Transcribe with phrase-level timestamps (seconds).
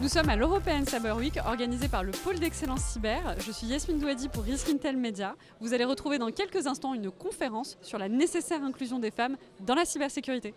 [0.00, 3.34] Nous sommes à l'European Cyber Week organisée par le pôle d'excellence cyber.
[3.44, 5.36] Je suis Yasmine Douadi pour Risk Intel Media.
[5.60, 9.36] Vous allez retrouver dans quelques instants une conférence sur la nécessaire inclusion des femmes
[9.66, 10.54] dans la cybersécurité.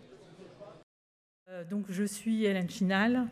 [1.50, 3.28] Euh, donc je suis Hélène Chinal.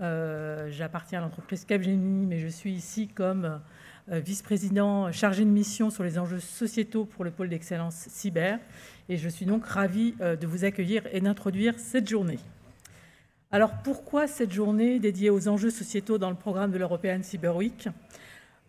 [0.00, 3.60] Euh, j'appartiens à l'entreprise Capgemini, mais je suis ici comme
[4.12, 8.60] euh, vice-président chargé de mission sur les enjeux sociétaux pour le pôle d'excellence cyber.
[9.08, 12.38] Et je suis donc ravie de vous accueillir et d'introduire cette journée.
[13.50, 17.88] Alors pourquoi cette journée dédiée aux enjeux sociétaux dans le programme de l'European Cyber Week?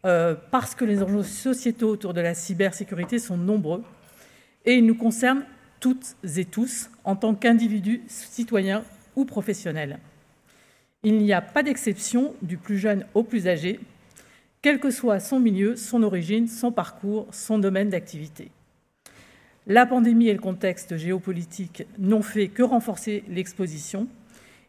[0.05, 3.83] Euh, Parce que les enjeux sociétaux autour de la cybersécurité sont nombreux
[4.63, 5.43] et ils nous concernent
[5.81, 8.85] toutes et tous en tant qu'individus, citoyens
[9.17, 9.99] ou professionnels.
[11.03, 13.81] Il n'y a pas d'exception du plus jeune au plus âgé,
[14.61, 18.49] quel que soit son milieu, son origine, son parcours, son domaine d'activité.
[19.67, 24.07] La pandémie et le contexte géopolitique n'ont fait que renforcer l'exposition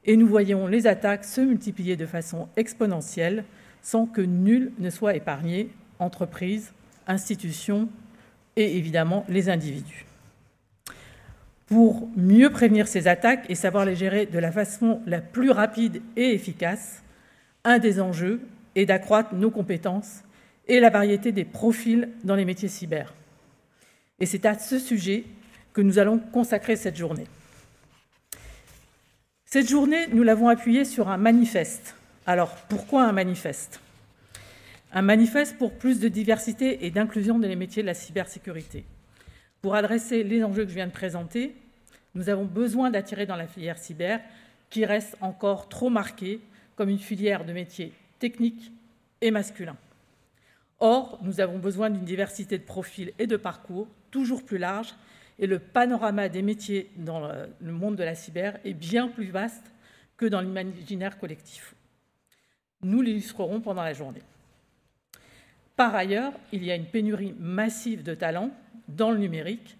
[0.04, 3.44] et nous voyons les attaques se multiplier de façon exponentielle
[3.82, 6.72] sans que nul ne soit épargné, entreprises,
[7.06, 7.88] institutions
[8.56, 10.06] et évidemment les individus.
[11.66, 16.02] Pour mieux prévenir ces attaques et savoir les gérer de la façon la plus rapide
[16.16, 17.02] et efficace,
[17.64, 18.40] un des enjeux
[18.74, 20.22] est d'accroître nos compétences
[20.66, 23.14] et la variété des profils dans les métiers cyber.
[24.18, 25.24] Et c'est à ce sujet
[25.72, 27.26] que nous allons consacrer cette journée.
[29.52, 31.96] Cette journée, nous l'avons appuyée sur un manifeste.
[32.24, 33.80] Alors, pourquoi un manifeste?
[34.92, 38.84] Un manifeste pour plus de diversité et d'inclusion dans les métiers de la cybersécurité.
[39.60, 41.56] Pour adresser les enjeux que je viens de présenter,
[42.14, 44.20] nous avons besoin d'attirer dans la filière cyber,
[44.68, 46.38] qui reste encore trop marquée
[46.76, 48.70] comme une filière de métiers techniques
[49.20, 49.78] et masculins.
[50.78, 54.94] Or, nous avons besoin d'une diversité de profils et de parcours toujours plus large
[55.40, 57.26] et le panorama des métiers dans
[57.60, 59.72] le monde de la cyber est bien plus vaste
[60.18, 61.74] que dans l'imaginaire collectif.
[62.82, 64.22] Nous l'illustrerons pendant la journée.
[65.76, 68.50] Par ailleurs, il y a une pénurie massive de talents
[68.88, 69.78] dans le numérique,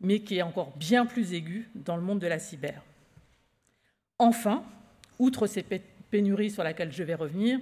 [0.00, 2.82] mais qui est encore bien plus aiguë dans le monde de la cyber.
[4.18, 4.64] Enfin,
[5.18, 5.62] outre ces
[6.10, 7.60] pénuries sur lesquelles je vais revenir,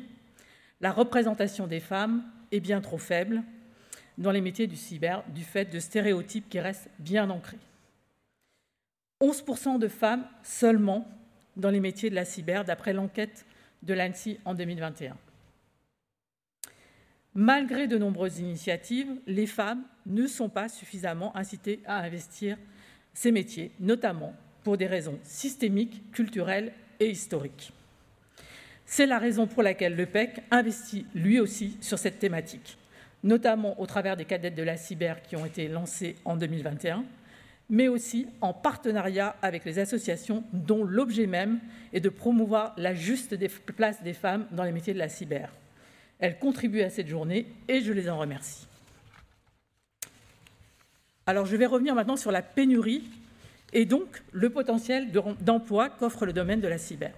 [0.80, 2.22] la représentation des femmes
[2.52, 3.42] est bien trop faible
[4.20, 7.58] dans les métiers du cyber du fait de stéréotypes qui restent bien ancrés.
[9.22, 11.08] 11% de femmes seulement
[11.56, 13.44] dans les métiers de la cyber, d'après l'enquête
[13.82, 15.16] de l'ANSI en 2021.
[17.34, 22.58] Malgré de nombreuses initiatives, les femmes ne sont pas suffisamment incitées à investir
[23.14, 27.72] ces métiers, notamment pour des raisons systémiques, culturelles et historiques.
[28.84, 32.76] C'est la raison pour laquelle le PEC investit lui aussi sur cette thématique
[33.22, 37.04] notamment au travers des cadettes de la cyber qui ont été lancées en 2021,
[37.68, 41.60] mais aussi en partenariat avec les associations dont l'objet même
[41.92, 43.36] est de promouvoir la juste
[43.76, 45.50] place des femmes dans les métiers de la cyber.
[46.18, 48.66] Elles contribuent à cette journée et je les en remercie.
[51.26, 53.04] Alors je vais revenir maintenant sur la pénurie
[53.72, 57.12] et donc le potentiel d'emploi qu'offre le domaine de la cyber.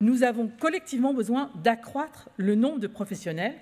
[0.00, 3.54] Nous avons collectivement besoin d'accroître le nombre de professionnels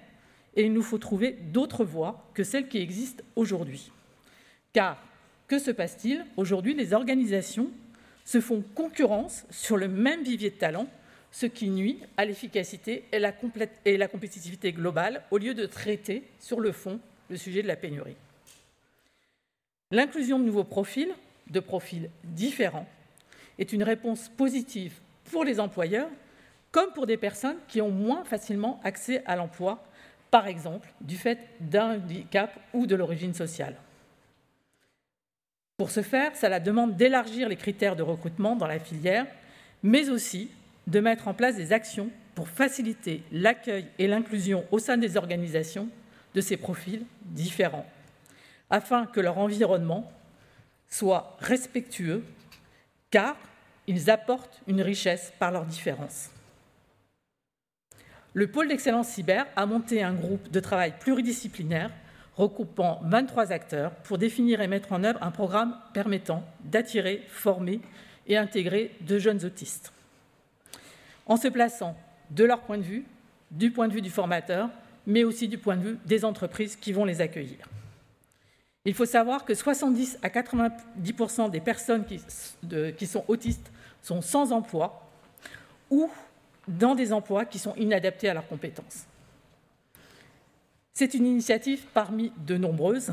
[0.56, 3.90] et il nous faut trouver d'autres voies que celles qui existent aujourd'hui.
[4.72, 5.02] Car
[5.48, 7.70] que se passe-t-il Aujourd'hui, les organisations
[8.24, 10.88] se font concurrence sur le même vivier de talents,
[11.30, 13.22] ce qui nuit à l'efficacité et,
[13.84, 17.76] et la compétitivité globale, au lieu de traiter sur le fond le sujet de la
[17.76, 18.16] pénurie.
[19.90, 21.12] L'inclusion de nouveaux profils,
[21.50, 22.88] de profils différents,
[23.58, 24.94] est une réponse positive
[25.30, 26.08] pour les employeurs
[26.72, 29.84] comme pour des personnes qui ont moins facilement accès à l'emploi
[30.34, 33.76] par exemple du fait d'un handicap ou de l'origine sociale.
[35.76, 39.28] Pour ce faire, cela demande d'élargir les critères de recrutement dans la filière,
[39.84, 40.50] mais aussi
[40.88, 45.88] de mettre en place des actions pour faciliter l'accueil et l'inclusion au sein des organisations
[46.34, 47.86] de ces profils différents,
[48.70, 50.10] afin que leur environnement
[50.88, 52.24] soit respectueux,
[53.12, 53.36] car
[53.86, 56.33] ils apportent une richesse par leurs différences.
[58.36, 61.90] Le pôle d'excellence cyber a monté un groupe de travail pluridisciplinaire
[62.36, 67.80] regroupant 23 acteurs pour définir et mettre en œuvre un programme permettant d'attirer, former
[68.26, 69.92] et intégrer de jeunes autistes.
[71.26, 71.96] En se plaçant
[72.30, 73.04] de leur point de vue,
[73.52, 74.68] du point de vue du formateur,
[75.06, 77.68] mais aussi du point de vue des entreprises qui vont les accueillir.
[78.84, 82.20] Il faut savoir que 70 à 90% des personnes qui,
[82.98, 83.70] qui sont autistes
[84.02, 85.08] sont sans emploi
[85.88, 86.10] ou
[86.68, 89.04] dans des emplois qui sont inadaptés à leurs compétences.
[90.92, 93.12] C'est une initiative parmi de nombreuses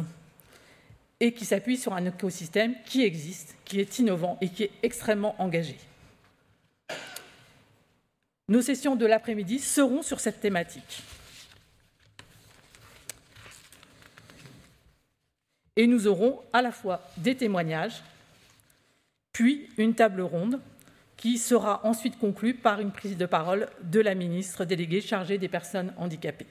[1.19, 5.35] et qui s'appuie sur un écosystème qui existe, qui est innovant et qui est extrêmement
[5.39, 5.77] engagé.
[8.47, 11.03] Nos sessions de l'après-midi seront sur cette thématique.
[15.75, 18.03] Et nous aurons à la fois des témoignages,
[19.31, 20.59] puis une table ronde
[21.21, 25.47] qui sera ensuite conclue par une prise de parole de la ministre déléguée chargée des
[25.47, 26.47] personnes handicapées.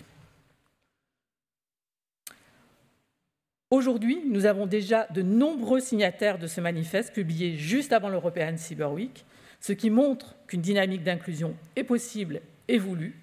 [3.73, 8.93] Aujourd'hui, nous avons déjà de nombreux signataires de ce manifeste publié juste avant l'European Cyber
[8.93, 9.25] Week,
[9.61, 13.19] ce qui montre qu'une dynamique d'inclusion est possible et voulue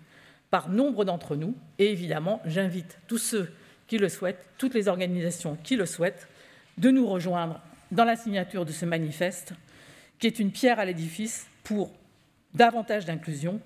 [0.52, 1.56] par nombre d'entre nous.
[1.80, 3.50] Et évidemment, j'invite tous ceux
[3.88, 6.28] qui le souhaitent, toutes les organisations qui le souhaitent,
[6.78, 7.62] de nous rejoindre
[7.92, 9.54] dans la signature de ce manifeste,
[10.20, 11.92] qui est une pierre à l'édifice pour
[12.54, 13.60] davantage d'inclusion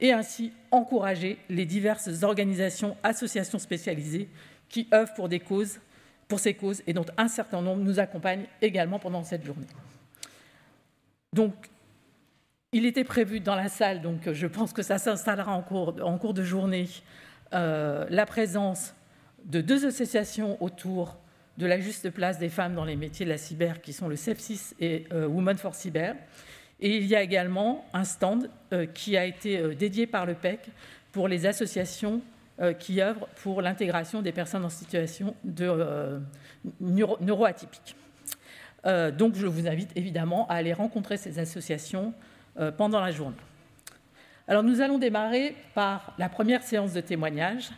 [0.00, 4.28] et ainsi encourager les diverses organisations, associations spécialisées
[4.68, 9.44] qui œuvrent pour, ces causes et dont un certain nombre nous accompagnent également pendant cette
[9.44, 9.66] journée.
[11.32, 11.54] Donc,
[12.72, 16.18] il était prévu dans la salle, donc je pense que ça s'installera en cours, en
[16.18, 16.88] cours de journée,
[17.52, 18.94] euh, la présence
[19.44, 21.16] de deux associations autour
[21.58, 24.16] de la juste place des femmes dans les métiers de la cyber, qui sont le
[24.16, 26.16] CEPSIS et euh, Women for Cyber.
[26.80, 30.34] Et il y a également un stand euh, qui a été euh, dédié par le
[30.34, 30.60] PEC
[31.12, 32.20] pour les associations
[32.78, 36.20] qui œuvrent pour l'intégration des personnes en situation de
[36.80, 37.96] neuro neuroatypique.
[39.18, 42.14] donc je vous invite évidemment à aller rencontrer ces associations
[42.76, 43.34] pendant la journée.
[44.46, 47.70] Alors nous allons démarrer par la première séance de témoignage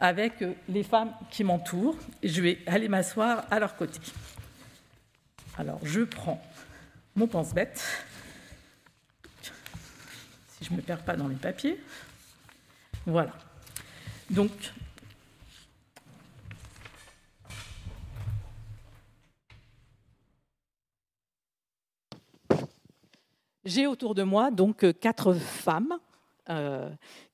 [0.00, 1.96] avec euh, les femmes qui m'entourent.
[2.22, 4.00] Je vais aller m'asseoir à leur côté.
[5.58, 6.42] Alors, je prends
[7.14, 7.84] mon pense-bête,
[10.48, 11.78] si je ne me perds pas dans les papiers.
[13.04, 13.32] Voilà.
[14.30, 14.50] Donc,
[23.64, 26.09] j'ai autour de moi donc quatre femmes euh,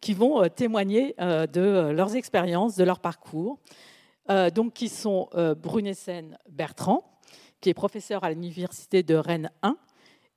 [0.00, 3.58] qui vont euh, témoigner euh, de leurs expériences, de leur parcours.
[4.54, 7.04] donc, qui sont Brunessen Bertrand,
[7.60, 9.76] qui est professeur à l'université de Rennes 1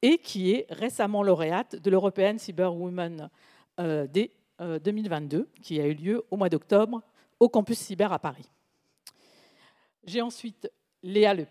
[0.03, 3.29] et qui est récemment lauréate de l'European Cyber Women
[3.79, 4.29] Day
[4.59, 7.01] 2022, qui a eu lieu au mois d'octobre
[7.39, 8.47] au campus cyber à Paris.
[10.03, 10.71] J'ai ensuite
[11.01, 11.45] Léa Le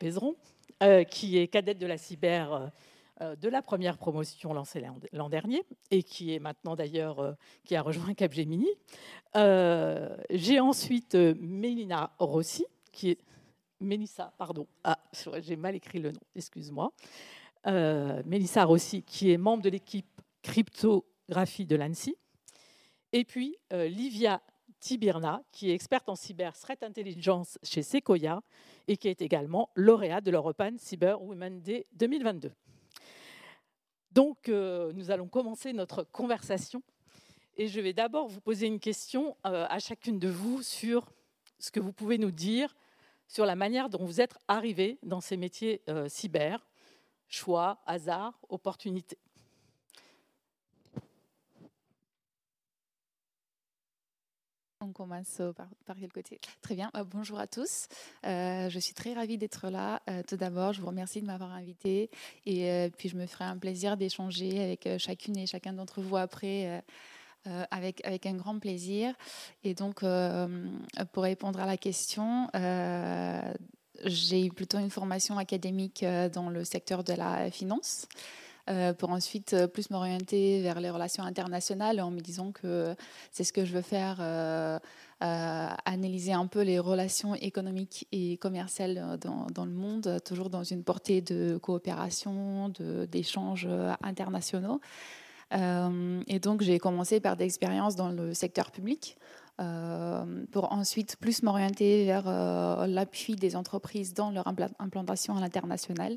[1.05, 2.67] qui est cadette de la cyber euh,
[3.21, 7.33] de la première promotion lancée l'an dernier et qui est maintenant d'ailleurs euh,
[7.65, 8.69] qui a rejoint Capgemini.
[9.37, 13.19] Euh, j'ai ensuite Mélina Rossi qui est
[13.81, 14.99] Mélissa, pardon, ah,
[15.41, 16.93] j'ai mal écrit le nom, excuse-moi.
[17.65, 22.17] Mélissa Rossi, qui est membre de l'équipe cryptographie de l'ANSI.
[23.13, 24.41] Et puis Livia
[24.81, 28.43] Tibirna, qui est experte en cyber threat intelligence chez Sequoia
[28.87, 32.53] et qui est également lauréate de l'European Cyber Women Day 2022.
[34.13, 36.83] Donc, euh, nous allons commencer notre conversation.
[37.57, 41.11] Et je vais d'abord vous poser une question euh, à chacune de vous sur
[41.59, 42.75] ce que vous pouvez nous dire
[43.27, 46.67] sur la manière dont vous êtes arrivé dans ces métiers euh, cyber,
[47.29, 49.19] choix, hasard, opportunité.
[54.99, 55.41] Commence
[55.87, 56.91] par, quel côté Très bien.
[56.97, 57.87] Euh, bonjour à tous.
[58.27, 60.03] Euh, je suis très ravie d'être là.
[60.11, 62.11] Euh, tout d'abord, je vous remercie de m'avoir invité.
[62.47, 66.83] Et puis, je me ferai un plaisir d'échanger avec chacune et chacun d'entre vous après.
[67.71, 69.15] avec, avec un grand plaisir.
[69.63, 70.01] Et donc,
[71.13, 72.49] pour répondre à la question,
[74.05, 78.09] j'ai eu plutôt une formation académique dans le secteur de la finance.
[78.69, 82.95] Euh, pour ensuite euh, plus m'orienter vers les relations internationales en me disant que
[83.33, 84.79] c'est ce que je veux faire, euh,
[85.21, 90.85] analyser un peu les relations économiques et commerciales dans, dans, le monde, toujours dans une
[90.85, 92.73] portée de coopération,
[93.11, 93.69] d'échanges
[94.03, 94.81] internationaux.
[95.53, 99.17] et donc j'ai commencé par des expériences dans le secteur public.
[100.53, 106.17] pour ensuite plus m'orienter vers l'appui des entreprises dans leur implantation à l'international.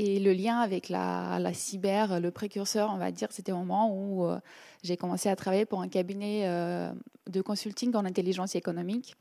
[0.00, 4.24] Et le lien avec la, cyber, le précurseur, on va dire, c'était au moment où
[4.24, 4.38] euh,
[4.84, 6.92] j'ai commencé à travailler pour un cabinet euh,
[7.28, 9.16] de consulting en intelligence économique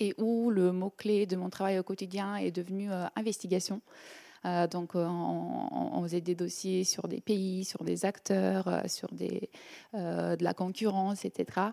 [0.00, 3.80] et où le mot-clé de mon travail au quotidien est devenu euh, investigation.
[4.72, 11.24] donc, on, faisait des dossiers sur des pays, sur des acteurs, sur de la concurrence,
[11.24, 11.70] etc.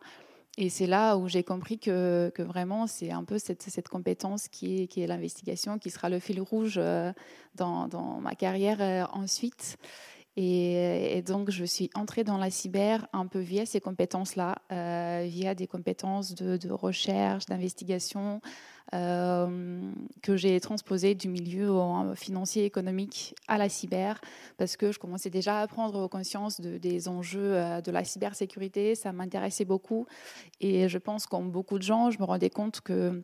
[0.57, 4.87] Et c'est là où j'ai compris que, vraiment, c'est un peu cette, compétence qui est,
[4.87, 7.11] qui est l'investigation, qui sera le fil rouge euh,
[7.55, 9.77] dans, dans ma carrière euh, ensuite.
[10.37, 15.55] Et, donc, je suis entrée dans la cyber un peu via ces compétences-là, euh, via
[15.55, 18.41] des compétences de, recherche, d'investigation,
[18.93, 21.73] euh, que j'ai transposées du milieu
[22.15, 24.19] financier économique à la cyber,
[24.57, 28.95] parce que je commençais déjà à prendre conscience des enjeux euh, de la cybersécurité.
[28.95, 30.05] Ça m'intéressait beaucoup.
[30.59, 33.23] Et je pense, comme beaucoup de gens, je me rendais compte que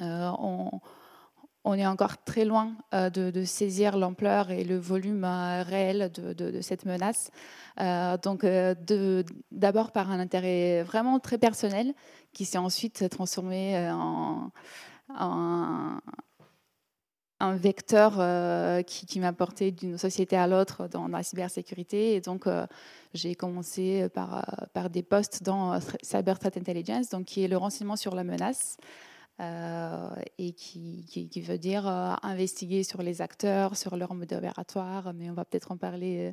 [0.00, 0.80] on
[1.64, 6.60] on est encore très loin euh, de, saisir l'ampleur et le volume euh, réel de,
[6.60, 7.30] cette menace.
[7.80, 8.46] Euh, donc,
[9.50, 11.94] d'abord par un intérêt vraiment très personnel,
[12.32, 14.50] qui s'est ensuite transformé en,
[17.40, 18.12] un vecteur
[18.84, 22.14] qui, m'a porté d'une société à l'autre dans la cybersécurité.
[22.14, 22.46] Et donc,
[23.12, 27.96] j'ai commencé par, par des postes dans Cyber Threat Intelligence, donc qui est le renseignement
[27.96, 28.76] sur la menace.
[29.40, 31.04] Euh, et qui,
[31.44, 35.72] veut dire euh, investiguer sur les acteurs, sur leur mode opératoire, mais on va peut-être
[35.72, 36.32] en parler euh,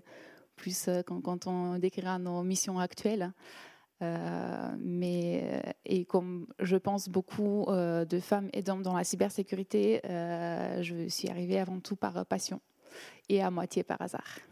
[0.56, 3.34] plus quand, quand, on décrira nos missions actuelles.
[4.02, 11.30] mais et comme je pense beaucoup de femmes et d'hommes dans la cybersécurité, je suis
[11.30, 12.62] arrivée avant tout par passion
[13.30, 14.51] et à moitié par hasard.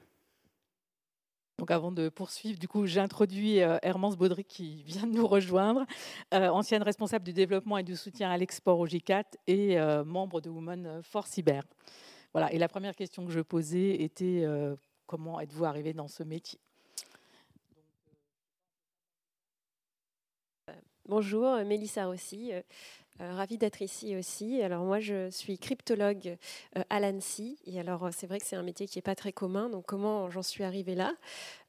[1.59, 5.85] Donc avant de poursuivre, du coup, j'introduis euh, Hermance Baudry qui vient de nous rejoindre,
[6.33, 10.39] euh, ancienne responsable du développement et du soutien à l'export au G4 et euh, membre
[10.39, 11.63] de Women for Cyber.
[12.31, 12.51] Voilà.
[12.53, 14.47] Et la première question que je posais était
[15.05, 16.59] comment êtes-vous arrivé dans ce métier?
[21.05, 22.51] Bonjour, Mélissa Rossi.
[23.21, 24.61] Euh, ravie d'être ici aussi.
[24.61, 26.37] Alors moi, je suis cryptologue
[26.77, 27.57] euh, à l'ANSI.
[27.65, 29.69] Et alors, c'est vrai que c'est un métier qui n'est pas très commun.
[29.69, 31.13] Donc, comment j'en suis arrivée là?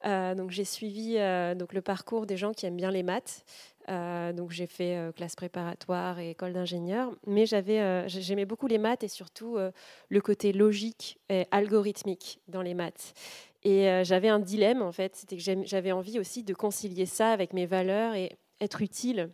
[0.05, 1.17] Euh, Donc, j'ai suivi
[1.57, 3.43] donc le parcours des gens qui aiment bien les maths.
[3.87, 7.11] donc, j'ai fait classe préparatoire et école d'ingénieur.
[7.27, 9.57] Mais j'avais, j'aimais beaucoup les maths et surtout
[10.09, 13.13] le côté logique et algorithmique dans les maths.
[13.63, 17.53] Et j'avais un dilemme en fait, c'était que j'avais envie aussi de concilier ça avec
[17.53, 19.29] mes valeurs et être utile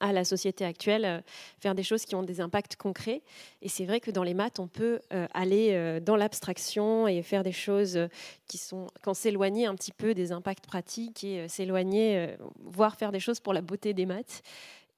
[0.00, 1.20] à la société actuelle, euh,
[1.60, 3.22] faire des choses qui ont des impacts concrets.
[3.62, 7.22] Et c'est vrai que dans les maths, on peut euh, aller euh, dans l'abstraction et
[7.22, 7.98] faire des choses
[8.46, 13.20] qui sont, quand s'éloigner un petit peu des impacts pratiques et s'éloigner, voire faire des
[13.20, 14.42] choses pour la beauté des maths.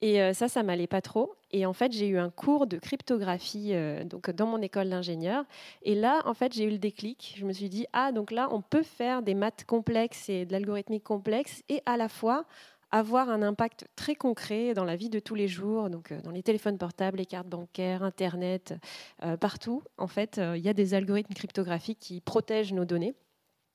[0.03, 1.35] Et ça, ça m'allait pas trop.
[1.51, 3.75] Et en fait, j'ai eu un cours de cryptographie
[4.07, 5.45] donc dans mon école d'ingénieur.
[5.83, 7.35] Et là, en fait, j'ai eu le déclic.
[7.37, 10.53] Je me suis dit ah donc là, on peut faire des maths complexes et de
[10.53, 12.47] l'algorithmique complexe et à la fois
[12.91, 16.31] avoir un impact très concret dans la vie de tous les jours, donc euh, dans
[16.31, 18.75] les téléphones portables, les cartes bancaires, Internet,
[19.23, 19.83] euh, partout.
[19.97, 23.15] En fait, euh, il y a des algorithmes cryptographiques qui protègent nos données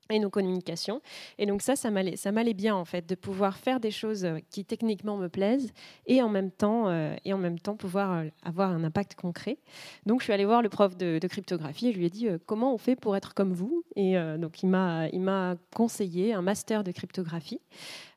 [0.08, 1.00] et nos communications.
[1.36, 5.16] Et donc ça, ça m'allait, bien en fait de pouvoir faire des choses qui techniquement
[5.16, 5.72] me plaisent
[6.06, 6.88] et en même temps,
[7.24, 9.58] et en même temps pouvoir avoir un impact concret.
[10.04, 12.72] Donc je suis allée voir le prof de, cryptographie et je lui ai dit comment
[12.72, 13.82] on fait pour être comme vous?
[13.96, 17.58] Et donc il m'a, il m'a conseillé un master de cryptographie.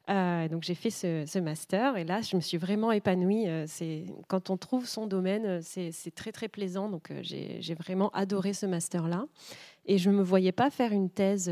[0.09, 3.47] Euh, donc j'ai fait ce, master et là je me suis vraiment épanouie.
[3.47, 6.89] Euh, c'est quand on trouve son domaine, euh, c'est très très plaisant.
[6.89, 9.25] Donc j'ai vraiment adoré ce master là
[9.85, 11.51] et je me voyais pas faire une thèse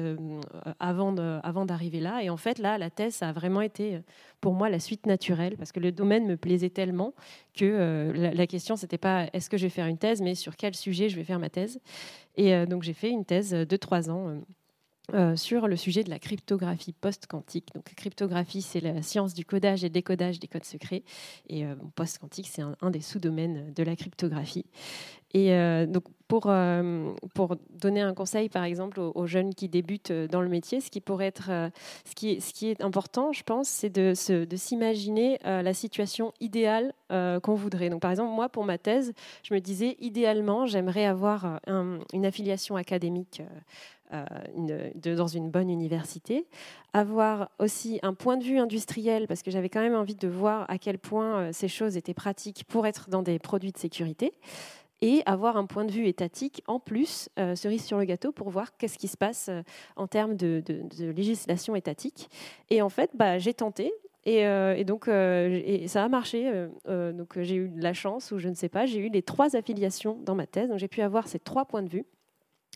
[0.80, 2.24] avant d'arriver là.
[2.24, 4.00] Et en fait là la thèse ça a vraiment été
[4.42, 7.14] pour moi la suite naturelle parce que le domaine me plaisait tellement
[7.56, 10.56] que la, la, question c'était pas est-ce que je vais faire une thèse mais sur
[10.56, 11.80] quel sujet je vais faire ma thèse.
[12.36, 14.42] Et donc j'ai fait une thèse de trois ans
[15.14, 17.70] euh, sur le sujet de la cryptographie post-quantique.
[17.74, 21.04] Donc, cryptographie, c'est la science du codage et décodage des codes secrets.
[21.48, 24.66] Et euh, post-quantique, c'est un, des sous-domaines de la cryptographie.
[25.34, 26.52] Et euh, donc, pour,
[27.34, 31.00] pour donner un conseil, par exemple, aux, jeunes qui débutent dans le métier, ce qui
[31.00, 31.52] pourrait être,
[32.04, 36.34] ce qui est, ce qui est important, je pense, c'est de, de s'imaginer la situation
[36.42, 37.90] idéale qu'on voudrait.
[37.90, 42.76] Donc, par exemple, moi, pour ma thèse, je me disais, idéalement, j'aimerais avoir une affiliation
[42.76, 43.42] académique
[44.14, 46.48] euh, dans une bonne université,
[46.94, 50.66] avoir aussi un point de vue industriel, parce que j'avais quand même envie de voir
[50.70, 54.32] à quel point euh, ces choses étaient pratiques pour être dans des produits de sécurité,
[55.02, 58.50] et avoir un point de vue étatique en plus, euh, cerise sur le gâteau, pour
[58.50, 59.50] voir qu'est-ce qui se passe
[59.98, 60.64] en termes de,
[61.12, 62.30] législation étatique.
[62.70, 63.92] Et en fait, bah, j'ai tenté,
[64.24, 66.68] et, donc, ça a marché.
[66.86, 70.18] donc, j'ai eu la chance, ou je ne sais pas, j'ai eu les trois affiliations
[70.24, 70.70] dans ma thèse.
[70.70, 72.06] Donc, j'ai pu avoir ces trois points de vue.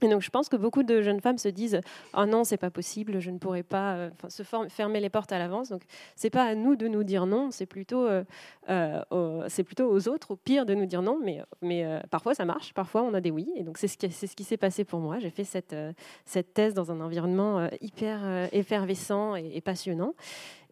[0.01, 1.79] Et donc, je pense que beaucoup de jeunes femmes se disent
[2.17, 5.37] Oh non, c'est pas possible, je ne pourrais pas euh, se fermer les portes à
[5.37, 5.69] l'avance.
[5.69, 5.83] Donc,
[6.15, 8.23] c'est pas à nous de nous dire non, c'est plutôt, euh,
[8.69, 11.19] euh, c'est plutôt aux autres, au pire, de nous dire non.
[11.23, 13.51] Mais, mais parfois, ça marche, parfois, on a des oui.
[13.55, 15.19] Et donc, c'est ce qui, c'est ce qui s'est passé pour moi.
[15.19, 15.75] J'ai fait cette,
[16.25, 20.15] cette thèse dans un environnement hyper effervescent et, passionnant.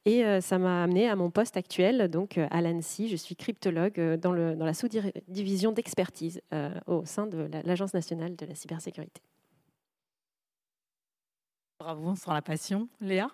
[0.10, 3.10] Et ça m'a amené à mon poste actuel, donc à l'ANSI.
[3.10, 6.42] Je suis cryptologue dans, le, dans la sous-division d'expertise
[6.88, 9.22] au sein de l'Agence nationale de la cybersécurité.
[11.80, 12.90] Bravo, sans la passion.
[13.00, 13.30] Léa?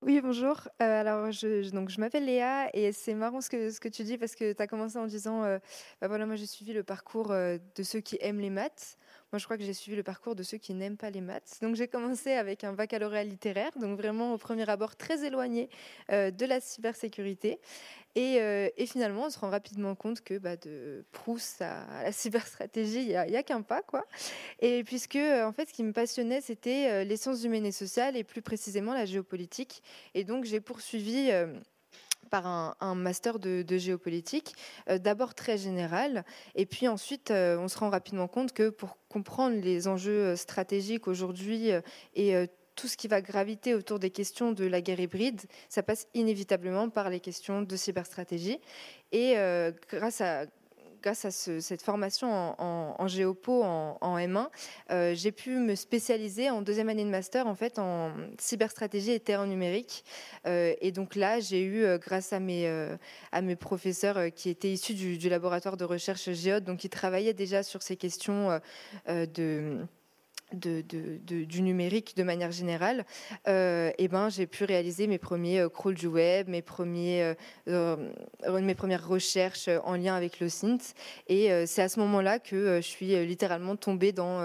[0.00, 0.68] Oui, bonjour.
[0.82, 4.04] Euh, alors, je, donc, je m'appelle Léa et c'est marrant ce que, ce que tu
[4.04, 5.58] dis parce que tu as commencé en disant euh,
[6.00, 8.98] bah voilà, moi j'ai suivi le parcours euh, de ceux qui aiment les maths.
[9.34, 11.58] Moi, je crois que j'ai suivi le parcours de ceux qui n'aiment pas les maths.
[11.60, 15.68] Donc, j'ai commencé avec un baccalauréat littéraire, donc vraiment au premier abord très éloigné
[16.08, 17.58] de la cybersécurité.
[18.16, 23.02] Euh, et, finalement, on se rend rapidement compte que bah, de Proust à, la cyberstratégie,
[23.02, 23.82] il n'y a, qu'un pas.
[23.82, 24.04] Quoi.
[24.60, 27.72] Et puisque, euh, en fait, ce qui me passionnait, c'était euh, les sciences humaines et
[27.72, 29.82] sociales, et plus précisément la géopolitique.
[30.14, 31.30] Et donc, j'ai poursuivi
[32.24, 34.54] par un, master de, géopolitique,
[34.88, 39.88] d'abord très général, et puis ensuite on se rend rapidement compte que pour comprendre les
[39.88, 41.70] enjeux stratégiques aujourd'hui
[42.14, 46.06] et tout ce qui va graviter autour des questions de la guerre hybride, ça passe
[46.14, 48.58] inévitablement par les questions de cyberstratégie.
[49.12, 50.46] Et euh, grâce à
[51.04, 54.48] grâce à cette formation en, géopo en, M1,
[54.90, 59.20] euh, j'ai pu me spécialiser en deuxième année de master en fait en cyberstratégie et
[59.20, 60.02] terrain numérique.
[60.46, 65.28] Euh, et donc là, j'ai eu, grâce à mes, professeurs qui étaient issus du, du,
[65.28, 68.58] laboratoire de recherche Géode, donc qui travaillaient déjà sur ces questions
[69.06, 69.86] de
[70.54, 73.04] du numérique de manière générale,
[73.48, 77.34] euh, eh ben, j'ai pu réaliser mes premiers euh, crawls du web, mes, premiers,
[77.68, 77.96] euh,
[78.48, 80.94] mes premières recherches en lien avec le synth.
[81.28, 84.40] Et c'est à ce moment-là que je suis littéralement tombée dans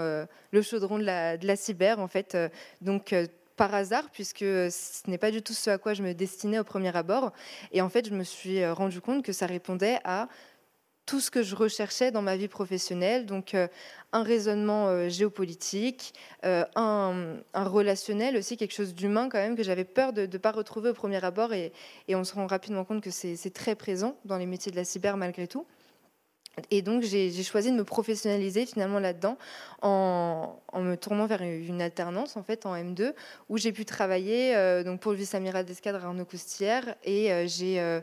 [0.50, 2.36] le chaudron de la, de la cyber, en fait.
[2.80, 3.14] donc,
[3.56, 6.64] par hasard, puisque ce n'est pas du tout ce à quoi je me destinais au
[6.64, 7.32] premier abord.
[7.72, 10.28] Et en fait, je me suis rendu compte que ça répondait à
[11.06, 13.66] tout ce que je recherchais dans ma vie professionnelle, donc euh,
[14.12, 16.14] un raisonnement euh, géopolitique,
[16.44, 20.52] euh, un, relationnel aussi, quelque chose d'humain quand même que j'avais peur de ne pas
[20.52, 21.72] retrouver au premier abord, et,
[22.10, 25.16] on se rend rapidement compte que c'est très présent dans les métiers de la cyber
[25.16, 25.66] malgré tout.
[26.70, 29.38] Et donc j'ai choisi de me professionnaliser finalement là-dedans
[29.82, 33.14] en, me tournant vers une alternance en fait en M2
[33.48, 38.00] où j'ai pu travailler donc pour le vice-amiral d'escadre Arnaud Coustière et j'ai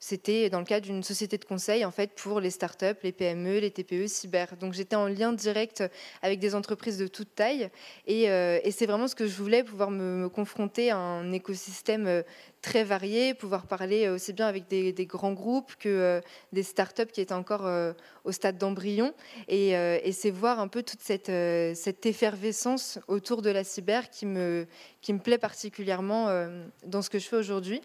[0.00, 3.58] c'était dans le cadre d'une société de conseil en fait pour les startups, les PME,
[3.58, 4.56] les TPE cyber.
[4.56, 5.82] Donc j'étais en lien direct
[6.22, 7.68] avec des entreprises de toute taille
[8.06, 12.22] et, euh, c'est vraiment ce que je voulais pouvoir me, confronter à un écosystème euh,
[12.60, 16.20] très varié, pouvoir parler aussi bien avec des, grands groupes que euh,
[16.52, 17.92] des startups qui étaient encore euh,
[18.24, 19.14] au stade d'embryon.
[19.48, 21.28] Et, euh, c'est voir un peu toute cette,
[22.06, 24.66] effervescence autour de la cyber qui me,
[25.22, 26.26] plaît particulièrement
[26.84, 27.80] dans ce que je fais aujourd'hui.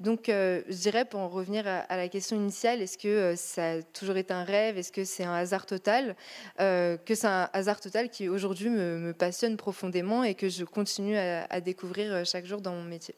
[0.00, 4.16] Donc, je dirais, pour en revenir à, la question initiale, est-ce que ça a toujours
[4.16, 4.76] été un rêve?
[4.76, 6.16] Est-ce que c'est un hasard total?
[6.58, 11.60] Que c'est un hasard total qui aujourd'hui me, passionne profondément et que je continue à
[11.60, 13.14] découvrir chaque jour dans mon métier.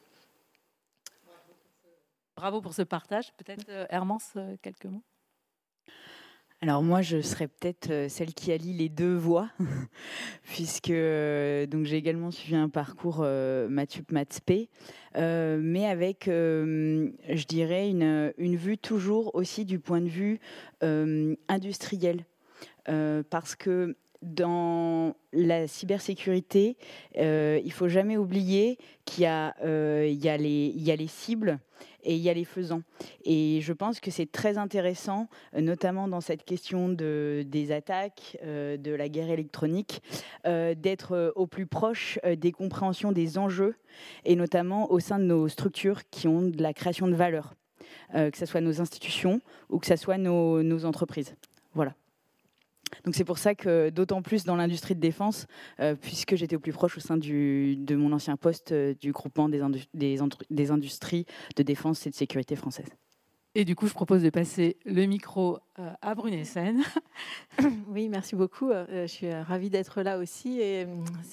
[2.41, 3.35] Bravo pour ce partage.
[3.37, 5.03] Peut-être euh, Hermance, euh, quelques mots
[6.63, 9.49] alors moi, je serais peut-être euh, celle qui allie les deux voies,
[10.45, 13.27] puisque donc j'ai également suivi un parcours
[13.71, 14.69] Mathup Matspé,
[15.15, 20.39] mais avec, je dirais, une, une, vue toujours aussi du point de vue
[21.49, 22.27] industriel,
[22.85, 26.77] parce que dans la cybersécurité,
[27.15, 28.77] il il faut jamais oublier
[29.07, 31.59] qu'il y, y, y a les cibles
[32.05, 32.83] et il y a les faisans.
[33.25, 38.39] Et je pense que c'est très intéressant, euh, notamment dans cette question de, des attaques,
[38.45, 40.03] euh, de la guerre électronique,
[40.47, 43.77] euh, d'être au plus proche des compréhensions des enjeux,
[44.25, 47.55] et notamment au sein de nos structures qui ont de la création de valeur,
[48.15, 51.35] que ce soit nos institutions ou que ce soit nos entreprises.
[53.05, 55.47] Donc c'est pour ça que d'autant plus dans l'industrie de défense,
[55.81, 59.49] euh, puisque j'étais au plus proche au sein de mon ancien poste euh, du groupement
[59.49, 59.63] des,
[59.95, 61.27] des, industries
[61.57, 62.91] de défense et de sécurité françaises.
[63.57, 65.59] Et du coup, je propose de passer le micro
[66.03, 66.83] à Brunessen.
[67.89, 68.71] Oui, merci beaucoup.
[68.71, 70.61] Euh, je suis ravie d'être là aussi.
[70.61, 70.87] Et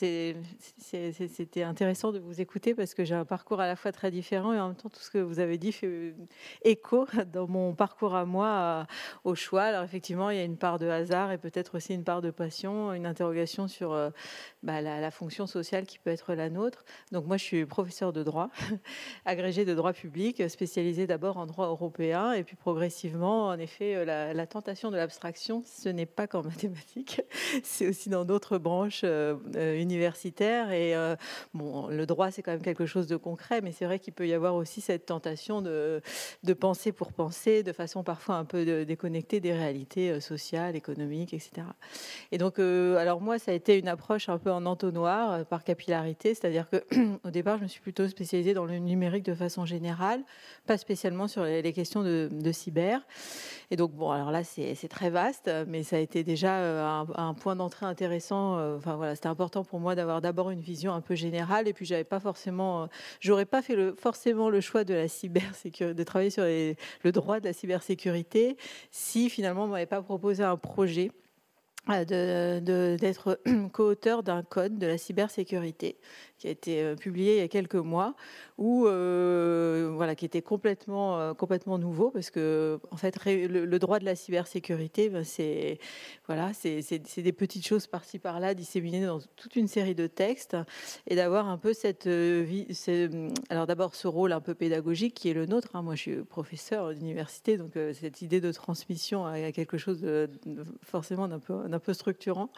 [0.03, 0.33] euh,
[0.79, 4.53] c'était intéressant de vous écouter parce que j'ai un parcours à la fois très différent
[4.53, 6.15] et en même temps, tout ce que vous avez dit fait
[6.63, 8.87] écho dans mon parcours à moi
[9.23, 9.63] au choix.
[9.63, 12.31] Alors, effectivement, il y a une part de hasard et peut-être aussi une part de
[12.31, 13.89] passion, une interrogation sur
[14.63, 16.83] bah, la, la, fonction sociale qui peut être la nôtre.
[17.11, 18.49] Donc, moi, je suis professeur de droit,
[19.25, 24.36] agrégé de droit public, spécialisé d'abord en droit européen et puis progressivement, en effet, la
[24.37, 27.21] la tentation de l'abstraction, ce n'est pas qu'en mathématiques,
[27.63, 30.71] c'est aussi dans d'autres branches euh, euh, universitaires.
[30.71, 31.15] Et euh,
[31.53, 34.27] bon, le droit, c'est quand même quelque chose de concret, mais c'est vrai qu'il peut
[34.27, 36.01] y avoir aussi cette tentation de,
[36.59, 41.67] penser pour penser, de façon parfois un peu déconnectée des réalités sociales, économiques, etc.
[42.31, 46.33] Et donc, alors moi, ça a été une approche un peu en entonnoir, par capillarité,
[46.33, 46.83] c'est-à-dire que
[47.23, 50.21] au départ, je me suis plutôt spécialisée dans le numérique de façon générale,
[50.65, 53.01] pas spécialement sur les questions de, de cyber.
[53.71, 56.57] Et donc, bon, alors alors là, c'est très vaste, mais ça a été déjà
[57.15, 58.59] un, point d'entrée intéressant.
[58.75, 61.85] Enfin voilà, c'était important pour moi d'avoir d'abord une vision un peu générale, et puis
[61.85, 62.89] j'avais pas forcément,
[63.21, 67.39] j'aurais pas fait le, forcément le choix de la cybersécurité, de travailler sur le droit
[67.39, 68.57] de la cybersécurité,
[68.91, 71.09] si finalement on m'avait pas proposé un projet
[71.87, 73.39] d'être
[73.73, 75.97] co-auteur d'un code de la cybersécurité
[76.37, 78.15] qui a été euh, publié il y a quelques mois,
[78.57, 83.99] ou euh, voilà, qui était complètement, euh, complètement nouveau, parce que en fait, le, droit
[83.99, 85.79] de la cybersécurité, ben, c'est
[86.27, 90.55] voilà, c'est des petites choses par-ci par-là disséminées dans toute une série de textes,
[91.07, 92.67] et d'avoir un peu cette vie,
[93.49, 95.69] alors d'abord ce rôle un peu pédagogique qui est le nôtre.
[95.73, 95.81] Hein.
[95.81, 100.05] Moi, je suis professeur d'université, donc cette idée de transmission a quelque chose
[100.83, 102.49] forcément d'un peu, d'un peu structurant.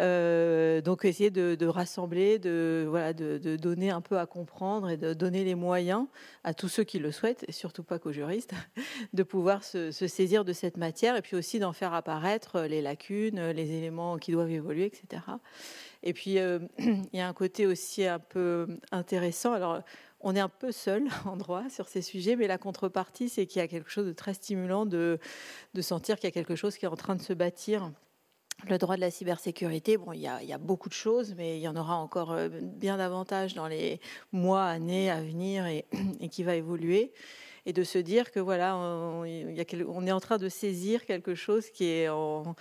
[0.00, 5.12] Euh, donc essayer de, rassembler, de, voilà, de, donner un peu à comprendre et de
[5.12, 6.06] donner les moyens
[6.44, 8.52] à tous ceux qui le souhaitent, et surtout pas qu'aux juristes,
[9.12, 13.50] de pouvoir se, saisir de cette matière et puis aussi d'en faire apparaître les lacunes,
[13.50, 15.22] les éléments qui doivent évoluer, etc.
[16.02, 19.52] Et puis euh, il y a un côté aussi un peu intéressant.
[19.52, 19.82] Alors
[20.20, 23.60] on est un peu seul en droit sur ces sujets, mais la contrepartie, c'est qu'il
[23.60, 25.18] y a quelque chose de très stimulant de
[25.80, 27.90] sentir qu'il y a quelque chose qui est en train de se bâtir
[28.66, 31.68] le droit de la cybersécurité, bon, il y, a, beaucoup de choses, mais il y
[31.68, 34.00] en aura encore euh, bien davantage dans les
[34.32, 35.86] mois, années à venir et,
[36.30, 37.12] qui va évoluer.
[37.66, 41.84] Et de se dire que voilà, on, est en train de saisir quelque chose qui
[41.84, 42.54] est en,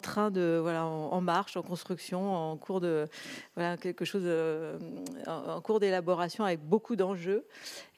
[0.00, 3.08] train de voilà en, marche, en construction, en cours de
[3.56, 4.78] voilà quelque chose euh,
[5.26, 7.44] en cours d'élaboration avec beaucoup d'enjeux.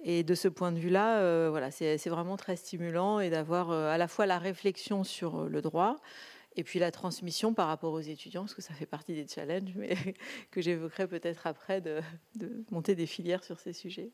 [0.04, 3.98] Et de ce point de vue-là, euh, voilà, c'est vraiment très stimulant et d'avoir à
[3.98, 5.98] la fois la réflexion sur le droit
[6.56, 9.74] et puis la transmission par rapport aux étudiants, parce que ça fait partie des challenges,
[9.74, 9.94] mais
[10.50, 12.00] que j'évoquerai peut-être après de,
[12.70, 14.10] monter des filières sur ces sujets.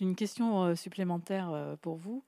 [0.00, 2.24] Une question euh, supplémentaire euh, pour vous.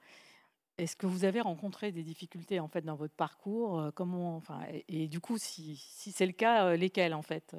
[0.77, 4.61] Est-ce que vous avez rencontré des difficultés en fait dans votre parcours euh, Comment, enfin,
[4.89, 7.55] et, du coup, si, si c'est le cas, lesquelles en fait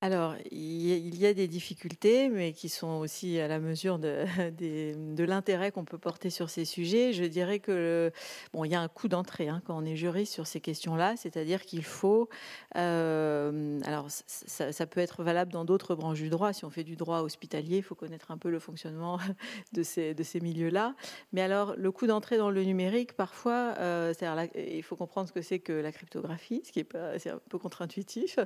[0.00, 4.26] alors, il y a des difficultés, mais qui sont aussi à la mesure de,
[5.24, 7.12] l'intérêt qu'on peut porter sur ces sujets.
[7.12, 8.12] Je dirais que
[8.52, 11.16] bon, il y a un coup d'entrée hein, quand on est juriste sur ces questions-là,
[11.16, 12.28] c'est-à-dire qu'il faut.
[12.76, 16.52] Euh, alors, ça, peut être valable dans d'autres branches du droit.
[16.52, 19.18] Si on fait du droit hospitalier, il faut connaître un peu le fonctionnement
[19.72, 20.94] de ces, milieux-là.
[21.32, 24.14] Mais alors, le coup d'entrée dans le numérique, parfois, euh,
[24.54, 27.58] il faut comprendre ce que c'est que la cryptographie, ce qui est, c'est un peu
[27.58, 28.38] contre-intuitif.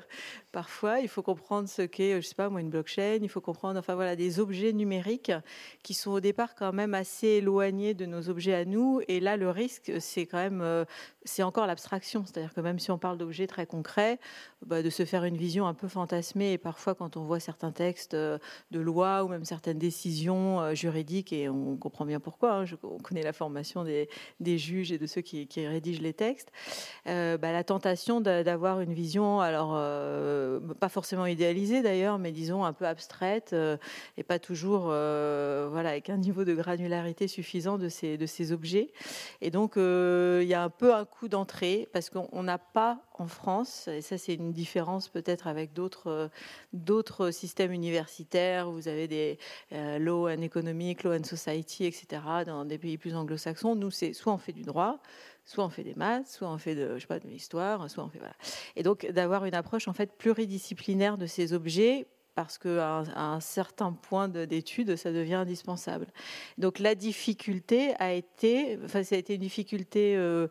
[0.51, 3.19] Parfois, il faut comprendre comprendre ce qu'est, je sais pas moi, une blockchain.
[3.21, 5.33] Il faut comprendre, enfin voilà, des objets numériques
[5.83, 9.01] qui sont au départ quand même assez éloignés de nos objets à nous.
[9.09, 10.85] Et là, le risque, c'est quand même, euh,
[11.25, 12.25] c'est encore l'abstraction.
[12.25, 14.21] C'est-à-dire que même si on parle d'objets très concrets,
[14.65, 16.53] bah, de se faire une vision un peu fantasmée.
[16.53, 18.39] Et parfois, quand on voit certains textes euh,
[18.71, 22.61] de loi ou même certaines décisions euh, juridiques, et on comprend bien pourquoi.
[22.61, 24.09] Hein, on connaît la formation des,
[24.59, 26.53] juges et de ceux qui, qui rédigent les textes.
[27.05, 29.73] bah, la tentation d'avoir une vision, alors
[30.79, 33.77] pas forcément idéalisée d'ailleurs, mais disons un peu abstraite euh,
[34.17, 38.53] et pas toujours euh, voilà, avec un niveau de granularité suffisant de ces, de ces
[38.53, 38.93] objets.
[39.41, 43.01] Et donc euh, il y a un peu un coup d'entrée parce qu'on n'a pas
[43.19, 46.31] en France, et ça c'est une différence peut-être avec d'autres
[46.73, 49.39] d'autres systèmes universitaires, où vous avez des
[49.71, 53.75] law and economic, law and society, etc., dans des pays plus anglo-saxons.
[53.75, 55.01] Nous, c'est soit on fait du droit,
[55.45, 58.35] Soit on fait des maths, soit on fait de, de l'histoire, soit on fait voilà.
[58.77, 63.93] Et donc d'avoir une approche en fait pluridisciplinaire de ces objets parce qu'à un, certain
[63.93, 66.07] point d'étude, ça devient indispensable.
[66.57, 70.49] Donc la difficulté a été, enfin ça a été une difficulté euh,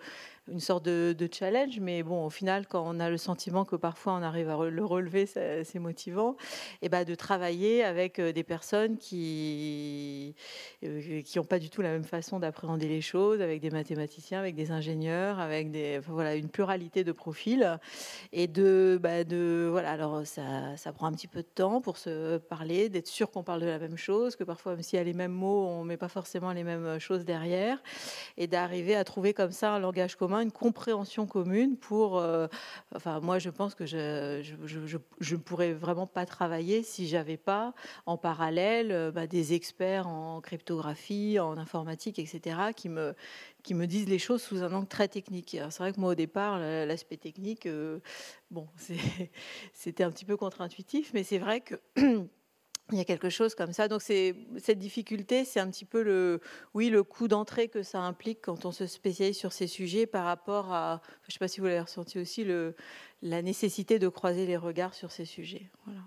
[0.52, 4.14] une sorte de, challenge, mais bon, au final, quand on a le sentiment que parfois
[4.14, 6.36] on arrive à le relever, c'est motivant,
[6.82, 10.36] et ben de travailler avec euh, des personnes qui
[10.84, 14.40] euh, qui n'ont pas du tout la même façon d'appréhender les choses, avec des mathématiciens,
[14.40, 17.80] avec des ingénieurs, avec des voilà une pluralité de profils,
[18.34, 21.98] et de bah, de voilà alors ça, ça prend un petit peu de temps pour
[21.98, 25.02] se parler, d'être sûr qu'on parle de la même chose, que parfois même s'il y
[25.02, 27.82] a les mêmes mots, on met pas forcément les mêmes choses derrière,
[28.38, 32.18] et d'arriver à trouver comme ça un langage commun une compréhension commune pour.
[32.18, 32.48] Euh,
[32.96, 34.42] enfin, moi, je pense que je
[35.20, 37.74] je, pourrais vraiment pas travailler si j'avais pas
[38.06, 43.14] en parallèle euh, bah, des experts en cryptographie, en informatique, etc., qui me
[43.64, 45.58] qui me disent les choses sous un angle très technique.
[45.70, 48.00] C'est vrai que moi, au départ, l'aspect technique, euh,
[48.50, 48.68] bon,
[49.74, 51.76] c'était un petit peu contre-intuitif, mais c'est vrai que
[52.92, 53.88] il y a quelque chose comme ça.
[53.88, 56.42] Donc c'est cette difficulté, c'est un petit peu le,
[56.74, 60.26] oui, le coup d'entrée que ça implique quand on se spécialise sur ces sujets par
[60.26, 62.76] rapport à, je ne sais pas si vous l'avez ressenti aussi, le,
[63.22, 65.70] la nécessité de croiser les regards sur ces sujets.
[65.86, 66.02] Voilà.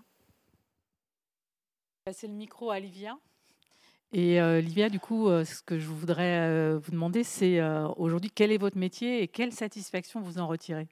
[2.05, 3.19] Passer le micro à Livia.
[4.13, 7.61] Et Livia, du coup, ce que je voudrais vous demander, c'est
[7.97, 10.87] aujourd'hui quel est votre métier et quelle satisfaction vous en retirez?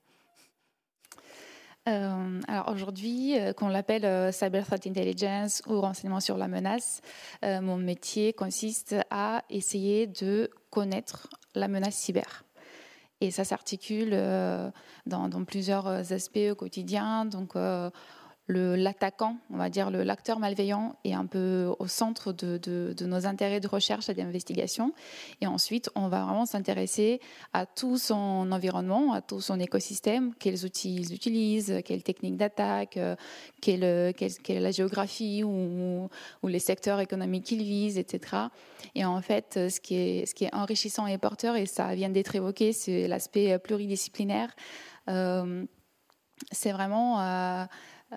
[1.85, 7.01] Alors aujourd'hui, qu'on l'appelle Cyber Threat Intelligence ou renseignement sur la menace,
[7.43, 12.45] mon métier consiste à essayer de connaître la menace cyber.
[13.21, 14.11] Et ça s'articule
[15.07, 17.25] dans, dans, plusieurs aspects au quotidien.
[17.25, 17.55] Donc,
[18.49, 23.69] l'attaquant, on va dire l'acteur malveillant, est un peu au centre de, nos intérêts de
[23.69, 24.93] recherche et d'investigation.
[25.41, 27.21] Et ensuite, on va vraiment s'intéresser
[27.53, 32.97] à tout son environnement, à tout son écosystème, quels outils ils utilisent, quelles techniques d'attaque,
[32.97, 33.15] euh,
[33.61, 36.09] quelle, est la géographie ou,
[36.45, 38.37] les secteurs économiques qu'ils visent, etc.
[38.95, 43.09] Et en fait, ce qui est, enrichissant et porteur, et ça vient d'être évoqué, c'est
[43.09, 44.51] l'aspect pluridisciplinaire.
[45.09, 45.65] Euh,
[46.51, 47.21] c'est vraiment...
[47.21, 47.65] Euh,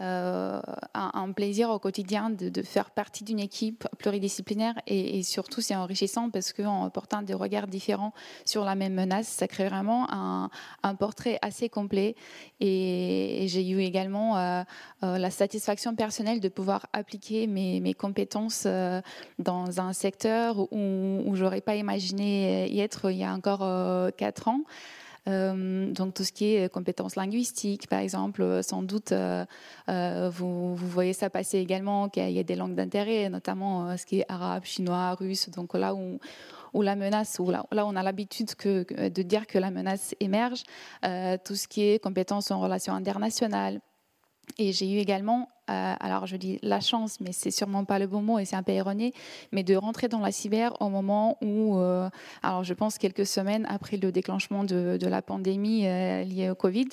[0.02, 0.62] euh,
[0.94, 6.54] un, plaisir au quotidien de, faire partie d'une équipe pluridisciplinaire et, surtout c'est enrichissant parce
[6.54, 8.14] qu'en portant des regards différents
[8.46, 10.50] sur la même menace, ça crée vraiment un,
[10.96, 12.16] portrait assez complet
[12.60, 14.64] et, j'ai eu également euh,
[15.04, 18.68] euh, la satisfaction personnelle de pouvoir appliquer mes, compétences
[19.40, 24.48] dans un secteur où, où j'aurais pas imaginé y être il y a encore quatre
[24.48, 24.62] ans.
[25.28, 29.46] Euh, donc tout ce qui est compétences linguistiques, par exemple, euh, sans doute, euh,
[30.30, 34.26] vous, voyez ça passer également, qu'il y a des langues d'intérêt, notamment ce qui est
[34.30, 35.50] arabe, chinois, russe.
[35.50, 36.20] Donc là où,
[36.82, 40.64] la menace, où là, on a l'habitude de dire que la menace émerge,
[41.46, 43.80] tout ce qui est compétences en relations internationales.
[44.58, 48.08] Et j'ai eu également euh, alors je dis la chance, mais c'est sûrement pas le
[48.08, 49.14] bon mot et c'est un peu erroné,
[49.52, 52.10] mais de rentrer dans la cyber au moment où, euh,
[52.44, 56.88] alors je pense quelques semaines après le déclenchement de, la pandémie euh, liée au Covid,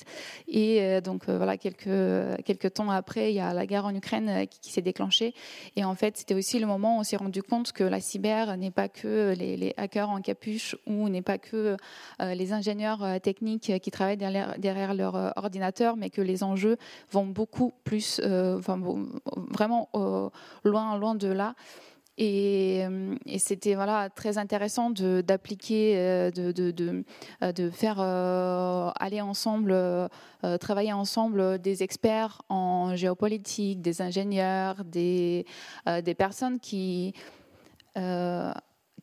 [0.47, 4.71] et donc voilà quelques quelques temps après, il y a la guerre en Ukraine qui,
[4.71, 5.33] s'est déclenchée,
[5.75, 8.55] et en fait c'était aussi le moment où on s'est rendu compte que la cyber
[8.57, 11.77] n'est pas que les, hackers en capuche ou n'est pas que
[12.19, 16.77] les ingénieurs techniques qui travaillent derrière leur ordinateur, mais que les enjeux
[17.11, 18.21] vont beaucoup plus
[18.63, 18.79] enfin
[19.51, 20.29] vraiment euh,
[20.63, 21.55] loin, loin de là.
[22.19, 27.03] Et, euh, c'était voilà très intéressant d'appliquer, euh, de, de,
[27.41, 29.75] de, faire aller ensemble,
[30.59, 35.45] travailler ensemble des experts en géopolitique, des ingénieurs, des,
[36.03, 37.13] des personnes qui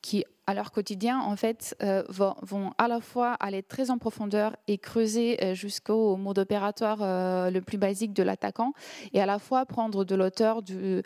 [0.03, 4.57] qui à leur quotidien, en fait, euh, vont, à la fois aller très en profondeur
[4.67, 8.73] et creuser euh, jusqu'au mode opératoire euh, le plus basique de l'attaquant,
[9.13, 11.03] et à la fois prendre de l'auteur, du,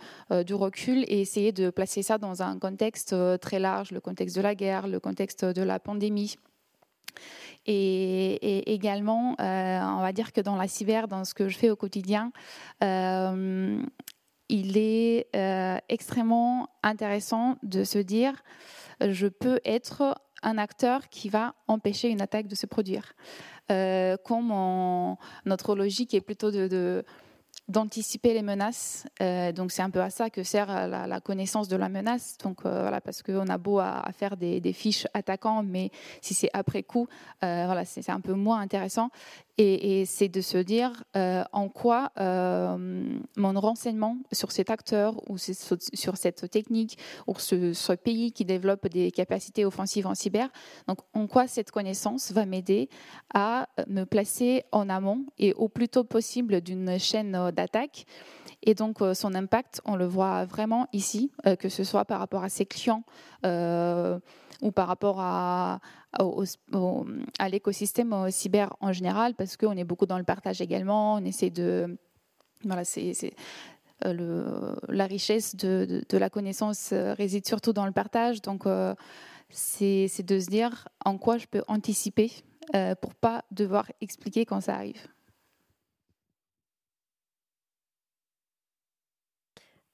[0.47, 4.41] du, recul et essayer de placer ça dans un contexte très large, le contexte de
[4.41, 6.37] la guerre, le contexte de la pandémie.
[7.67, 11.77] Et, également, on va dire que dans la cyber, dans ce que je fais au
[11.77, 12.33] quotidien,
[14.49, 15.29] il est
[15.89, 18.43] extrêmement intéressant de se dire
[19.01, 23.15] je peux être un acteur qui va empêcher une attaque de se produire.
[23.71, 27.05] Euh, comme notre logique est plutôt de
[27.69, 29.07] d'anticiper les menaces.
[29.23, 32.37] Euh, donc c'est un peu à ça que sert la, connaissance de la menace.
[32.39, 36.51] Donc euh, voilà, parce qu'on a beau à, faire des, fiches attaquants, mais si c'est
[36.53, 37.07] après coup,
[37.43, 39.11] euh, voilà, c'est un peu moins intéressant.
[39.57, 46.51] Et, c'est de se dire en quoi mon renseignement sur cet acteur ou sur cette
[46.51, 50.49] technique ou sur ce pays qui développe des capacités offensives en cyber,
[50.89, 52.89] donc en quoi cette connaissance va m'aider
[53.33, 58.07] à me placer en amont et au plus tôt possible d'une chaîne d'attaque.
[58.65, 62.19] Et donc, euh, son impact, on le voit vraiment ici, euh, que ce soit par
[62.19, 63.05] rapport à ses clients
[63.45, 64.19] euh,
[64.63, 65.81] ou par rapport à,
[66.19, 71.15] à l'écosystème cyber en général, parce qu'on est beaucoup dans le partage également.
[71.15, 71.97] On essaie de.
[72.65, 73.15] Voilà, c'est.
[74.05, 78.43] Le, la richesse de, la connaissance réside surtout dans le partage.
[78.43, 78.65] Donc,
[79.49, 82.33] c'est de se dire en quoi je peux anticiper
[83.01, 85.01] pour pas devoir expliquer quand ça arrive.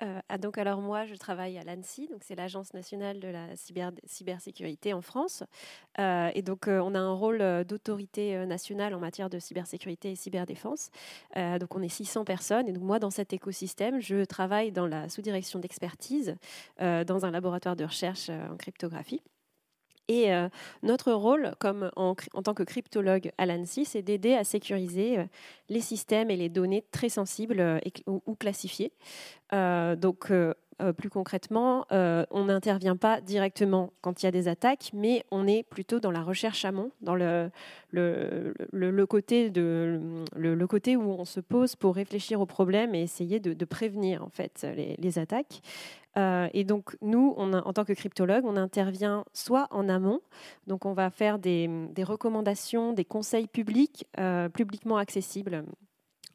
[0.02, 3.54] Euh, ah, donc alors moi je travaille à l'ANSI, donc c'est l'agence nationale de la
[3.56, 5.42] cyber, cybersécurité en France,
[5.98, 10.16] euh, et donc euh, on a un rôle d'autorité nationale en matière de cybersécurité et
[10.16, 10.90] cyberdéfense.
[11.36, 15.08] donc on est 600 personnes, et donc moi dans cet écosystème je travaille dans la
[15.08, 16.36] sous-direction d'expertise
[16.78, 19.20] dans un laboratoire de recherche en cryptographie.
[20.10, 20.48] Et euh,
[20.82, 21.52] notre rôle,
[21.94, 25.24] en, tant que cryptologue à l'ANSI, c'est d'aider à sécuriser euh,
[25.68, 28.90] les systèmes et les données très sensibles euh, ou, classifiées.
[29.52, 30.32] donc,
[30.96, 35.62] plus concrètement, on n'intervient pas directement quand il y a des attaques, mais on est
[35.62, 37.50] plutôt dans la recherche amont, dans le,
[39.06, 39.50] côté
[40.96, 44.66] où on se pose pour réfléchir au problème et essayer de, prévenir en fait
[44.98, 45.60] les, attaques.
[46.16, 50.20] Et donc, nous, en tant que cryptologue, on intervient soit en amont,
[50.66, 54.06] donc on va faire des, des recommandations, des conseils publics,
[54.52, 55.64] publiquement accessibles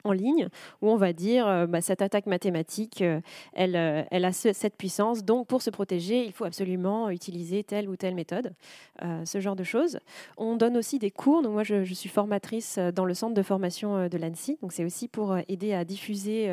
[0.05, 0.47] en ligne
[0.81, 3.19] où on va dire euh, bah, cette attaque mathématique, euh,
[3.53, 7.89] elle, euh, elle a cette puissance, donc pour se protéger, il faut absolument utiliser telle
[7.89, 8.53] ou telle méthode,
[9.23, 9.99] ce genre de choses.
[10.37, 14.07] On donne aussi des cours, donc moi je, suis formatrice dans le centre de formation
[14.07, 16.49] de l'ANSI, donc c'est aussi pour aider à diffuser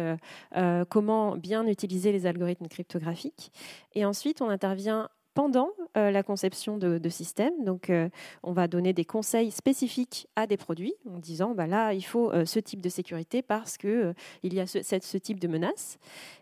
[0.88, 3.52] comment bien utiliser les algorithmes cryptographiques.
[3.94, 7.64] Et ensuite, on intervient pendant euh, la conception de, systèmes.
[7.64, 8.08] Donc, euh,
[8.42, 12.32] on va donner des conseils spécifiques à des produits en disant bah là, il faut
[12.32, 15.98] euh, ce type de sécurité parce qu'il il y a ce, ce, type de menace.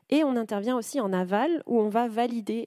[0.08, 2.66] Et on intervient aussi en aval où on va valider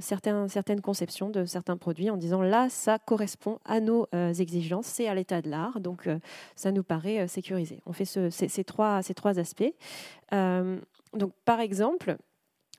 [0.00, 5.14] certaines conceptions de certains produits en disant là, ça correspond à nos exigences, c'est à
[5.16, 6.08] l'état de l'art, donc
[6.54, 7.82] ça nous paraît sécurisé.
[7.86, 9.74] On fait ces, trois, ces trois aspects.
[10.30, 12.18] donc, par exemple,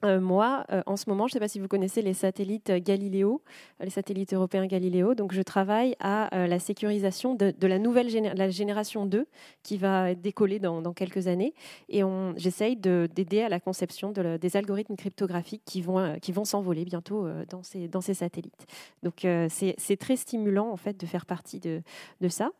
[0.05, 2.71] euh, moi, euh, en ce moment, je ne sais pas si vous connaissez les satellites
[2.71, 3.41] Galileo,
[3.79, 5.15] les satellites européens Galileo.
[5.15, 8.09] Donc, je travaille à euh, la sécurisation de, la nouvelle
[8.51, 9.27] génération 2
[9.63, 11.53] qui va décoller dans, quelques années.
[11.89, 12.01] Et
[12.35, 18.65] j'essaye d'aider à la conception des algorithmes cryptographiques qui vont, s'envoler bientôt dans, ces, satellites.
[19.03, 21.81] Donc, c'est très stimulant, en fait, de faire partie de,
[22.21, 22.51] de ça.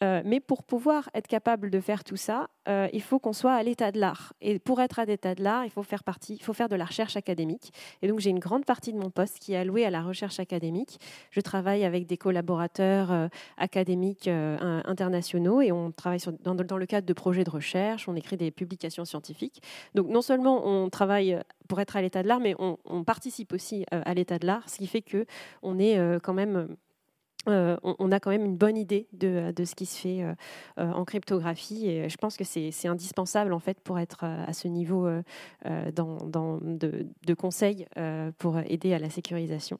[0.00, 3.92] mais pour pouvoir être capable de faire tout ça, il faut qu'on soit à l'état
[3.92, 4.32] de l'art.
[4.40, 6.76] Et pour être à l'état de l'art, il faut faire partie, il faut faire de
[6.76, 7.72] la recherche académique.
[8.02, 10.40] Et donc, j'ai une grande partie de mon poste qui est allouée à la recherche
[10.40, 10.98] académique.
[11.30, 16.86] Je travaille avec des collaborateurs euh, académiques euh, internationaux et on travaille sur, dans, le
[16.86, 19.62] cadre de projets de recherche, on écrit des publications scientifiques.
[19.94, 23.52] Donc, non seulement on travaille pour être à l'état de l'art, mais on, on participe
[23.52, 25.26] aussi euh, à l'état de l'art, ce qui fait que
[25.62, 26.76] on est quand même
[27.48, 30.32] euh, on, a quand même une bonne idée de, ce qui se fait euh,
[30.78, 34.68] euh, en cryptographie et je pense que c'est indispensable en fait pour être à ce
[34.68, 35.08] niveau
[35.64, 37.86] de, de, conseils
[38.38, 39.78] pour aider à la sécurisation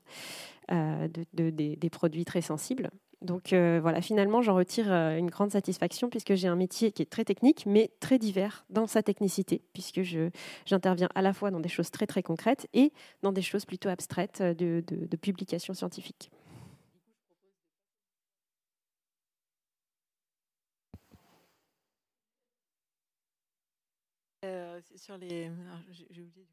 [0.69, 2.91] des, produits très sensibles.
[3.23, 7.25] Donc voilà, finalement, j'en retire une grande satisfaction puisque j'ai un métier qui est très
[7.25, 10.01] technique, mais très divers dans sa technicité, puisque
[10.67, 13.89] j'interviens à la fois dans des choses très très concrètes et dans des choses plutôt
[13.89, 16.31] abstraites de, de publications scientifiques.
[24.45, 25.51] Euh, sur les.
[26.11, 26.47] Du coup.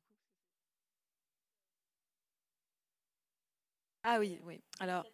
[4.03, 4.61] Ah oui, oui.
[4.79, 5.05] Alors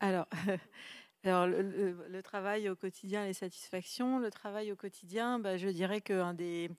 [1.24, 4.18] le, travail au quotidien, les satisfactions.
[4.18, 6.70] Le travail au quotidien, bah, je dirais qu'un des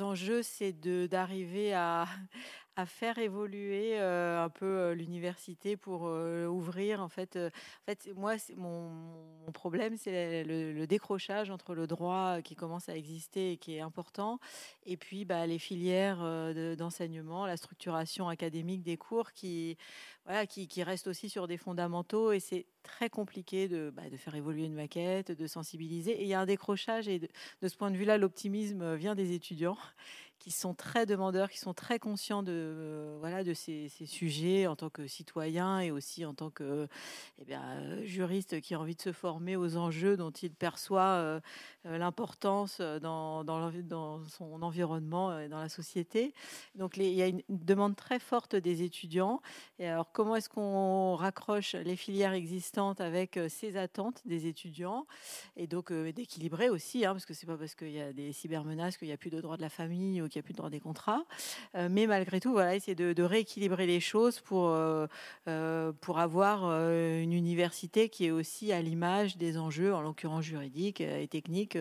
[0.00, 2.06] enjeux, c'est d'arriver à,
[2.76, 7.02] à faire évoluer euh, un peu euh, l'université pour euh, ouvrir.
[7.02, 7.50] En fait, en
[7.84, 13.56] fait moi, mon, problème, c'est le, décrochage entre le droit qui commence à exister et
[13.56, 14.40] qui est important,
[14.86, 16.18] et puis bah, les filières
[16.76, 19.76] d'enseignement, la structuration académique des cours qui,
[20.24, 22.32] voilà, qui, qui restent aussi sur des fondamentaux.
[22.32, 26.12] Et c'est très compliqué de, bah, de, faire évoluer une maquette, de sensibiliser.
[26.12, 29.32] Et il y a un décrochage, et de ce point de vue-là, l'optimisme vient des
[29.32, 29.78] étudiants
[30.42, 34.74] qui sont très demandeurs, qui sont très conscients de, euh, voilà, de ces, sujets en
[34.74, 36.88] tant que citoyens et aussi en tant que
[37.38, 41.40] eh bien, juriste qui a envie de se former aux enjeux dont il perçoit euh,
[41.86, 43.70] euh, l'importance dans, dans,
[44.26, 46.34] son environnement et dans la société.
[46.74, 49.40] Donc il y a une demande très forte des étudiants.
[49.78, 55.06] Et alors comment est-ce qu'on raccroche les filières existantes avec ces attentes des étudiants?
[55.56, 58.96] Et donc d'équilibrer aussi, hein, parce que c'est pas parce qu'il y a des cybermenaces
[58.96, 60.70] qu'il n'y a plus de droit de la famille qu'il n'y a plus de droit
[60.70, 61.24] des contrats.
[61.76, 65.06] Euh, mais malgré tout, voilà, essayer de, rééquilibrer les choses pour, euh,
[65.46, 71.00] euh, pour avoir une université qui est aussi à l'image des enjeux, en l'occurrence juridiques
[71.00, 71.76] et techniques,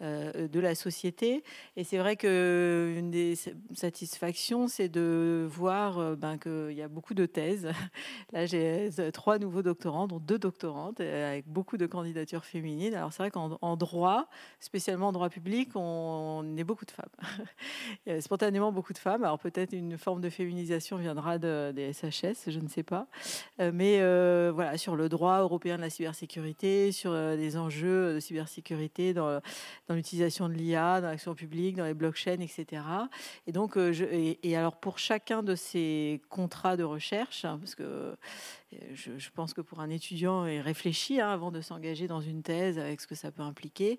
[0.00, 1.42] de la société.
[1.76, 3.34] Et c'est vrai qu'une des
[3.74, 7.70] satisfactions, c'est de voir ben, qu'il y a beaucoup de thèses.
[8.32, 12.94] Là, j'ai trois nouveaux doctorants, dont deux doctorantes, avec beaucoup de candidatures féminines.
[12.94, 14.28] Alors c'est vrai qu'en droit,
[14.60, 17.06] spécialement en droit public, on est beaucoup de femmes.
[18.06, 19.24] Il y spontanément beaucoup de femmes.
[19.24, 23.06] Alors peut-être une forme de féminisation viendra de, des SHS, je ne sais pas.
[23.60, 28.14] Euh, mais euh, voilà, sur le droit européen de la cybersécurité, sur euh, des enjeux
[28.14, 29.40] de cybersécurité dans,
[29.88, 32.82] dans l'utilisation de l'IA, dans l'action publique, dans les blockchains, etc.
[33.46, 38.16] Et donc, et, alors pour chacun de ces contrats de recherche, hein, parce que
[38.92, 42.78] je, pense que pour un étudiant, il réfléchit hein, avant de s'engager dans une thèse
[42.78, 43.98] avec ce que ça peut impliquer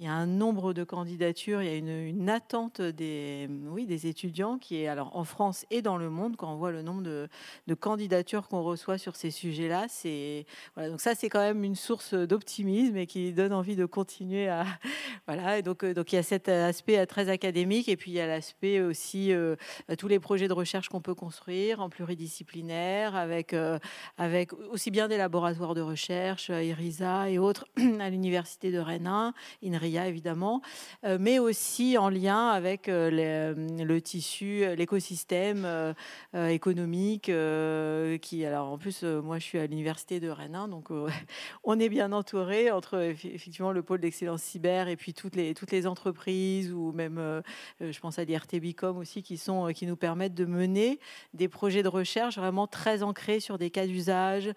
[0.00, 4.06] il y a un nombre de candidatures, il y a une, attente des, oui, des
[4.06, 7.02] étudiants qui est alors en France et dans le monde quand on voit le nombre
[7.02, 7.28] de,
[7.78, 9.84] candidatures qu'on reçoit sur ces sujets-là.
[9.90, 10.46] C'est
[10.78, 14.64] donc ça c'est quand même une source d'optimisme et qui donne envie de continuer à
[15.26, 15.58] voilà.
[15.58, 18.26] Et donc donc il y a cet aspect très académique et puis il y a
[18.26, 19.32] l'aspect aussi
[19.98, 23.54] tous les projets de recherche qu'on peut construire en pluridisciplinaire avec
[24.16, 27.66] avec aussi bien des laboratoires de recherche, IRISA et autres
[28.00, 29.34] à l'université de Rennes 1,
[29.98, 30.62] Évidemment,
[31.04, 35.94] euh, mais aussi en lien avec euh, euh, le tissu, l'écosystème
[36.34, 37.30] économique
[38.22, 40.88] qui, alors en plus, moi je suis à l'université de Rennes 1, donc
[41.64, 45.72] on est bien entouré entre effectivement le pôle d'excellence cyber et puis toutes les, toutes
[45.72, 47.42] les entreprises ou même,
[47.80, 51.00] je pense à l'IRTBicom aussi, qui, sont, qui nous permettent de mener
[51.34, 54.52] des projets de recherche vraiment très ancrés sur des cas d'usage,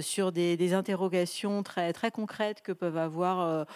[0.00, 3.66] sur des, des interrogations très, très concrètes que peuvent avoir,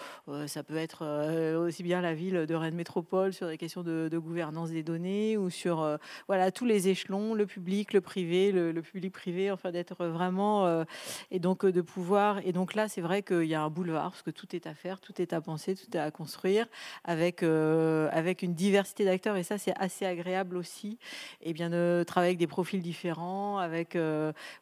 [0.47, 4.09] ça peut être euh, aussi bien la ville de Rennes Métropole sur des questions de,
[4.17, 9.13] gouvernance des données ou sur voilà tous les échelons, le public, le privé, le, public
[9.13, 10.85] privé, enfin d'être vraiment
[11.31, 14.21] et donc de pouvoir et donc là c'est vrai qu'il y a un boulevard parce
[14.21, 16.65] que tout est à faire, tout est à penser, tout est à construire
[17.03, 20.97] avec avec une diversité d'acteurs et ça c'est assez agréable aussi.
[21.41, 23.97] Et bien de travailler avec des profils différents, avec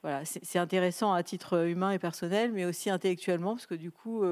[0.01, 4.23] voilà c'est intéressant à titre humain et personnel mais aussi intellectuellement parce que du coup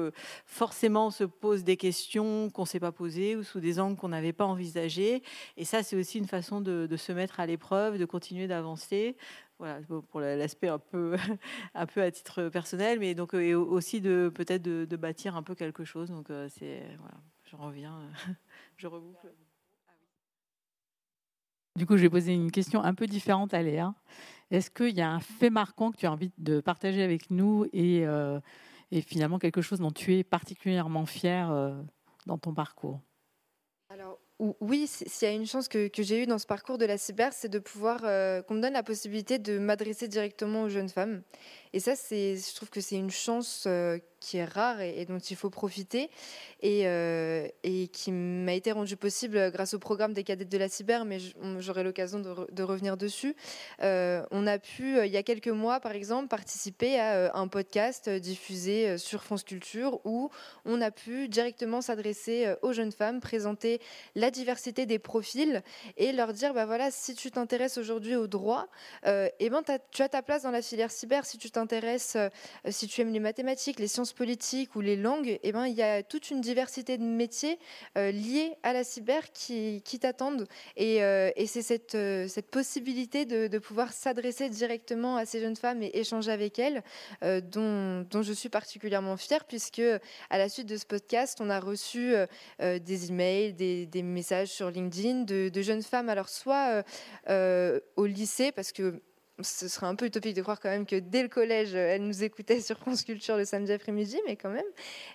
[0.46, 3.96] forcément on se pose des questions qu'on ne s'est pas posées ou sous des angles
[3.96, 5.20] qu'on n'avait pas envisagés.
[5.56, 9.16] Et ça, c'est aussi une façon de, se mettre à l'épreuve, de continuer d'avancer.
[9.58, 9.80] Voilà,
[10.10, 11.16] pour l'aspect un peu,
[11.74, 15.84] un peu à titre personnel, mais donc aussi de peut-être de, bâtir un peu quelque
[15.84, 16.08] chose.
[16.08, 17.18] Donc euh, c'est voilà,
[17.50, 17.98] je reviens,
[18.76, 19.32] je reboucle.
[21.74, 23.94] Du coup, je vais poser une question un peu différente à Léa.
[24.52, 27.66] Est-ce qu'il y a un fait marquant que tu as envie de partager avec nous
[27.72, 28.38] et euh,
[28.92, 31.72] et finalement quelque chose dont tu es particulièrement fier euh,
[32.26, 33.00] dans ton parcours?
[33.88, 34.20] Alors
[34.60, 37.32] oui, s'il y a une chance que, j'ai eue dans ce parcours de la cyber,
[37.32, 41.22] c'est de pouvoir euh, qu'on me donne la possibilité de m'adresser directement aux jeunes femmes.
[41.74, 45.36] Et ça, je trouve que c'est une chance euh, qui est rare et, dont il
[45.36, 46.10] faut profiter
[46.60, 50.68] et, euh, et qui m'a été rendue possible grâce au programme des cadettes de la
[50.68, 51.18] cyber, mais
[51.58, 53.34] j'aurai l'occasion de, revenir dessus.
[53.82, 58.08] Euh, on a pu, il y a quelques mois, par exemple, participer à un podcast
[58.08, 60.30] diffusé sur France Culture où
[60.64, 63.80] on a pu directement s'adresser aux jeunes femmes, présenter
[64.14, 65.62] la diversité des profils
[65.96, 68.68] et leur dire, bah voilà, si tu t'intéresses aujourd'hui au droit,
[69.06, 71.26] et eh ben, tu as ta place dans la filière cyber.
[71.26, 72.28] Si tu t'intéresse, euh,
[72.70, 75.82] si tu aimes les mathématiques, les sciences politiques ou les langues, eh ben, il y
[75.82, 77.58] a toute une diversité de métiers
[77.96, 80.48] euh, liés à la cyber qui, t'attendent.
[80.76, 85.56] Et, euh, et c'est cette, cette possibilité de, de pouvoir s'adresser directement à ces jeunes
[85.56, 86.82] femmes et échanger avec elles
[87.22, 89.82] dont, dont, je suis particulièrement fière, puisque
[90.30, 92.14] à la suite de ce podcast, on a reçu
[92.58, 96.82] des emails, des, des, messages sur LinkedIn de, de, jeunes femmes, alors soit
[97.28, 99.00] au lycée, parce que
[99.42, 102.22] ce serait un peu utopique de croire quand même que dès le collège, elle nous
[102.22, 104.64] écoutait sur France le samedi après-midi, mais quand même.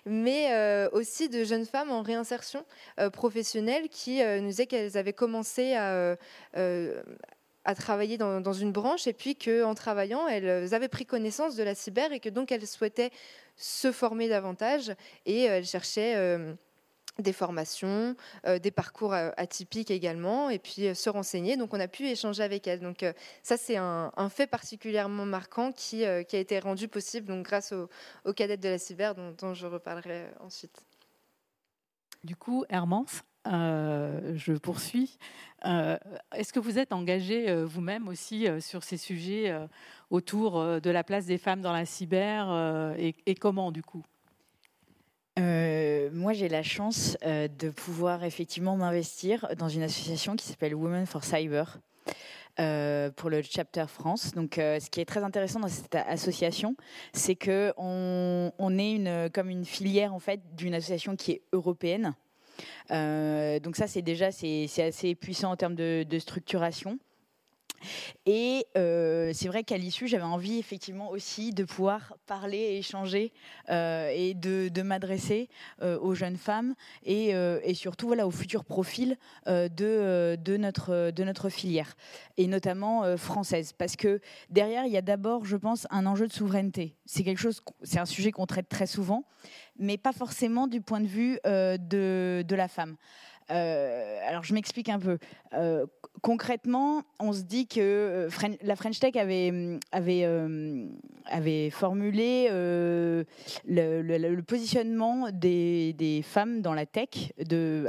[0.06, 2.64] Mais euh, aussi de jeunes femmes en réinsertion
[3.00, 6.16] euh, professionnelle qui euh, nous disaient qu'elles avaient commencé à,
[6.54, 11.62] à travailler dans, dans, une branche et puis qu'en travaillant, elles avaient pris connaissance de
[11.62, 13.10] la cyber et que donc elles souhaitaient
[13.56, 14.92] se former davantage
[15.26, 16.38] et elles cherchaient
[17.18, 18.14] des formations,
[18.46, 21.56] euh, des parcours euh, atypiques également, et puis euh, se renseigner.
[21.56, 22.80] Donc on a pu échanger avec elle.
[22.80, 23.04] Donc
[23.42, 28.60] ça c'est un, fait particulièrement marquant qui, a été rendu possible donc, grâce aux, cadettes
[28.60, 30.84] de la cyber dont, je reparlerai ensuite.
[32.24, 35.18] Du coup, Hermance, je poursuis.
[35.64, 39.56] Est-ce que vous êtes engagé vous-même aussi sur ces sujets
[40.10, 44.04] autour de la place des femmes dans la cyber et comment du coup?
[45.38, 50.74] Euh, moi, j'ai la chance euh, de pouvoir effectivement m'investir dans une association qui s'appelle
[50.74, 51.78] Women for Cyber.
[52.60, 54.32] Euh, pour le chapter France.
[54.32, 56.74] Donc, ce qui est très intéressant dans cette association,
[57.12, 62.14] c'est que on, est une, comme une filière en fait d'une association qui est européenne.
[62.90, 66.98] donc ça, c'est déjà c'est assez puissant en termes de structuration.
[68.26, 73.32] Et euh, c'est vrai qu'à l'issue, j'avais envie effectivement aussi de pouvoir parler échanger
[73.70, 75.48] euh, et de, m'adresser
[75.82, 76.74] euh, aux jeunes femmes
[77.04, 77.34] et,
[77.74, 79.16] surtout voilà, aux futurs profils
[79.46, 81.96] de, notre, filière
[82.36, 83.72] et notamment française.
[83.72, 84.20] Parce que
[84.50, 86.96] derrière, il y a d'abord, je pense, un enjeu de souveraineté.
[87.06, 89.24] C'est quelque chose, c'est un sujet qu'on traite très souvent,
[89.78, 92.96] mais pas forcément du point de vue de, la femme.
[93.48, 95.18] Alors je m'explique un peu.
[96.22, 98.28] Concrètement, on se dit que
[98.62, 100.26] la French Tech avait, avait,
[101.26, 107.32] avait formulé le, positionnement des, femmes dans la tech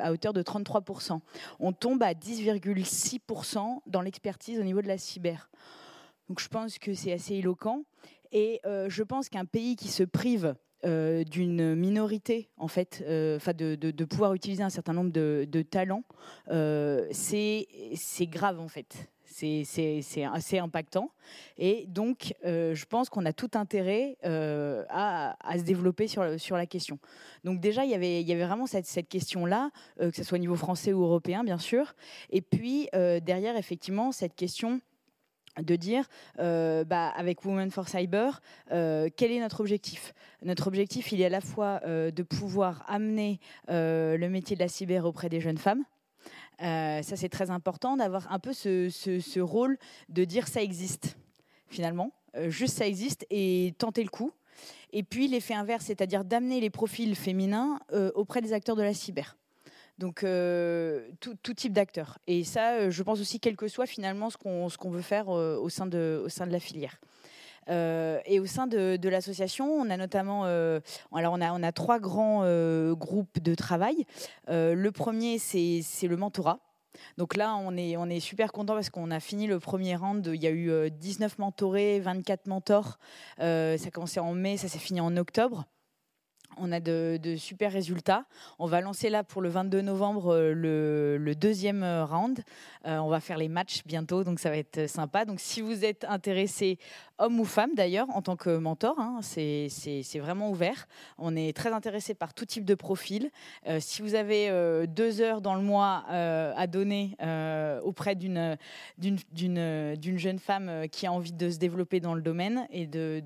[0.02, 1.20] à hauteur de 33%.
[1.60, 5.50] On tombe à 10,6% dans l'expertise au niveau de la cyber.
[6.28, 7.84] Donc je pense que c'est assez éloquent.
[8.32, 10.56] Et je pense qu'un pays qui se prive
[10.86, 16.04] euh, d'une minorité, en fait, euh, de, pouvoir utiliser un certain nombre de, talents,
[16.50, 17.66] euh, c'est
[18.22, 19.10] grave, en fait.
[19.26, 21.12] C'est assez impactant.
[21.58, 26.66] Et donc, je pense qu'on a tout intérêt à, à, se développer sur, sur la
[26.66, 26.98] question.
[27.44, 30.42] Donc déjà, il y avait, y avait vraiment cette, cette question-là, que ce soit au
[30.42, 31.94] niveau français ou européen, bien sûr.
[32.32, 34.82] Et puis, derrière, effectivement, cette question
[35.62, 36.08] de dire,
[36.40, 38.42] euh, bah, avec Women for Cyber,
[38.72, 40.14] euh, quel est notre objectif?
[40.44, 44.68] Notre objectif, il est à la fois euh, de pouvoir amener le métier de la
[44.68, 45.84] cyber auprès des jeunes femmes.
[46.60, 49.78] ça, c'est très important d'avoir un peu ce, ce, rôle
[50.10, 51.18] de dire ça existe,
[51.68, 52.12] finalement.
[52.48, 54.32] juste ça existe et tenter le coup.
[54.92, 57.80] Et puis l'effet inverse, c'est-à-dire d'amener les profils féminins
[58.16, 59.39] auprès des acteurs de la cyber.
[60.00, 62.20] Donc, euh, tout, type d'acteurs.
[62.26, 65.58] Et ça, euh, je pense aussi, quel que soit finalement ce qu'on veut faire euh,
[65.58, 67.02] au, sein de, au sein de la filière.
[67.68, 72.00] et au sein de, de l'association, on a notamment, alors on a, on a trois
[72.00, 72.44] grands
[72.94, 74.06] groupes de travail.
[74.48, 76.60] le premier, c'est le mentorat.
[77.18, 80.26] Donc là, on est, on est super content parce qu'on a fini le premier round.
[80.34, 82.98] Il y a eu 19 mentorés, 24 mentors.
[83.38, 85.66] ça a commencé en mai, ça s'est fini en octobre.
[86.60, 88.26] On a de, super résultats.
[88.60, 92.44] On va lancer là pour le 22 novembre euh, le, deuxième round.
[92.86, 95.26] Euh, on va faire les matchs bientôt, donc ça va être sympa.
[95.26, 96.78] Donc si vous êtes intéressé,
[97.20, 100.88] homme ou femme d'ailleurs, en tant que mentor, hein, c'est vraiment ouvert.
[101.18, 103.32] On est très intéressé par tout type de profil.
[103.80, 107.16] si vous avez deux heures dans le mois à donner
[107.84, 108.58] auprès d'une
[110.18, 113.22] jeune femme qui a envie de se développer dans le domaine et de,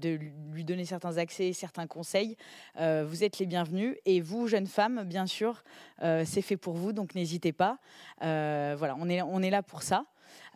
[0.51, 2.35] lui donner certains accès, certains conseils,
[2.77, 3.95] vous êtes les bienvenus.
[4.05, 5.63] Et vous, jeunes femmes, bien sûr,
[6.01, 7.79] euh, c'est fait pour vous, donc n'hésitez pas.
[8.23, 9.07] Euh, voilà, on
[9.41, 10.05] est là pour ça.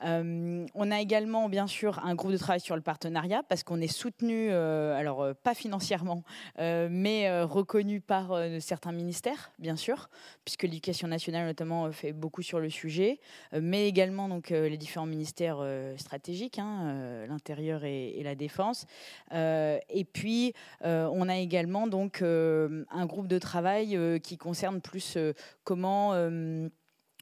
[0.04, 3.82] Euh, on a également, bien sûr, un groupe de travail sur le partenariat parce qu'on
[3.82, 6.24] est soutenu, euh, alors euh, pas financièrement,
[6.58, 10.10] mais reconnu par certains ministères, bien sûr,
[10.46, 13.20] puisque l'éducation nationale notamment fait beaucoup sur le sujet,
[13.54, 15.64] mais également donc les différents ministères
[15.98, 18.86] stratégiques, hein, l'intérieur et, la défense.
[19.32, 20.54] et puis,
[20.84, 25.18] on a également donc un groupe de travail qui concerne plus
[25.64, 26.14] comment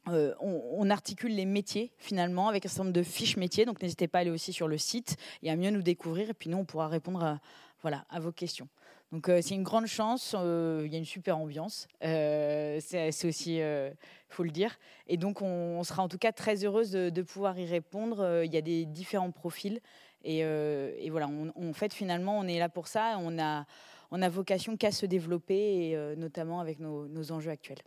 [0.08, 3.64] euh, on, articule les métiers finalement avec un certain nombre de fiches métiers.
[3.64, 6.30] Donc n'hésitez pas à aller aussi sur le site et à mieux nous découvrir.
[6.30, 7.38] Et puis nous, on pourra répondre
[7.84, 8.68] à, vos questions.
[9.12, 10.34] Donc euh, c'est une grande chance.
[10.38, 11.88] Euh, il y a une super ambiance.
[12.00, 13.94] c'est aussi, il
[14.28, 14.78] faut le dire.
[15.08, 18.42] Et donc on, sera en tout cas très heureuse de, pouvoir y répondre.
[18.44, 19.80] Il y a des différents profils.
[20.22, 23.16] Et, voilà, on, fait finalement, on est là pour ça.
[23.20, 23.66] On a,
[24.12, 27.82] on a vocation qu'à se développer, et, notamment avec nos enjeux actuels.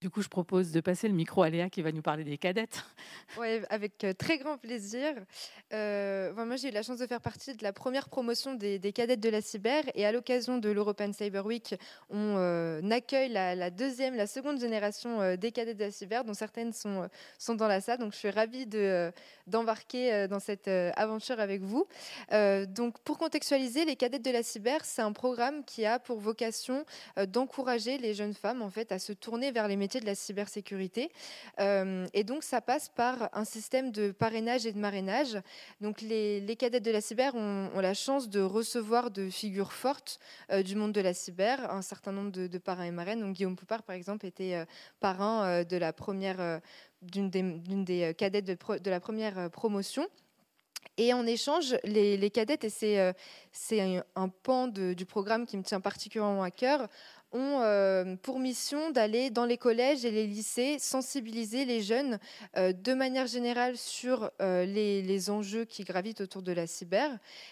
[0.00, 2.38] Du coup, je propose de passer le micro à Léa qui va nous parler des
[2.38, 2.84] cadettes.
[3.36, 5.12] Oui, avec euh, très grand plaisir.
[5.72, 9.18] Euh, moi, j'ai eu la chance de faire partie de la première promotion des, cadettes
[9.18, 11.74] de la cyber et à l'occasion de l'European Cyber Week,
[12.10, 16.72] on euh, accueille la, deuxième, la seconde génération des cadettes de la cyber, dont certaines
[16.72, 17.98] sont, sont dans la salle.
[17.98, 19.12] Donc, je suis ravie de,
[19.48, 21.88] d'embarquer dans cette aventure avec vous.
[22.68, 26.84] donc, pour contextualiser, les cadettes de la cyber, c'est un programme qui a pour vocation
[27.26, 31.10] d'encourager les jeunes femmes en fait à se tourner vers les métiers de la cybersécurité.
[31.58, 35.38] Euh, et donc, ça passe par un système de parrainage et de marrainage.
[35.80, 40.20] Donc, les, les cadettes de la cyber ont, la chance de recevoir de figures fortes
[40.50, 43.20] euh, du monde de la cyber, un certain nombre de, parrains et marraines.
[43.20, 44.64] Donc, Guillaume Poupard, par exemple, était euh,
[45.00, 46.60] parrain de la première,
[47.00, 50.06] d'une des, cadettes de, la première promotion.
[50.96, 53.14] Et en échange, les, les cadettes, et c'est,
[53.52, 56.88] c'est un pan du programme qui me tient particulièrement à cœur,
[57.32, 62.18] ont euh, pour mission d'aller dans les collèges et les lycées sensibiliser les jeunes
[62.56, 67.10] euh, de manière générale sur euh, les, enjeux qui gravitent autour de la cyber,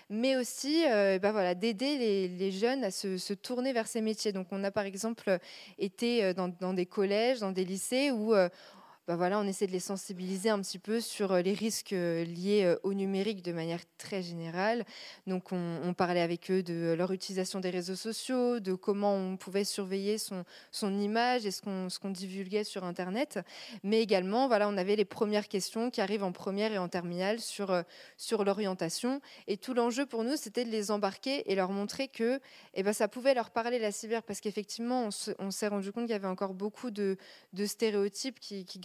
[0.08, 0.84] mais aussi
[1.20, 4.32] bah voilà, d'aider les, jeunes à se, tourner vers ces métiers.
[4.32, 5.38] Donc on a par exemple
[5.78, 8.34] été dans, dans des collèges, dans des lycées où
[9.06, 12.24] bah voilà, on essaie de les sensibiliser un petit peu sur euh, les risques euh,
[12.24, 14.84] liés euh, au numérique de manière très générale.
[15.28, 19.64] Donc, on, parlait avec eux de leur utilisation des réseaux sociaux, de comment on pouvait
[19.64, 23.38] surveiller son, son image et ce qu'on divulguait sur Internet.
[23.84, 27.40] Mais également, voilà, on avait les premières questions qui arrivent en première et en terminale
[27.40, 27.82] sur,
[28.16, 29.20] sur l'orientation.
[29.46, 32.40] Et tout l'enjeu pour nous, c'était de les embarquer et leur montrer que
[32.74, 36.12] eh ben, ça pouvait leur parler la cyber, parce qu'effectivement, on s'est rendu compte qu'il
[36.12, 37.16] y avait encore beaucoup de,
[37.52, 38.80] de stéréotypes qui, qui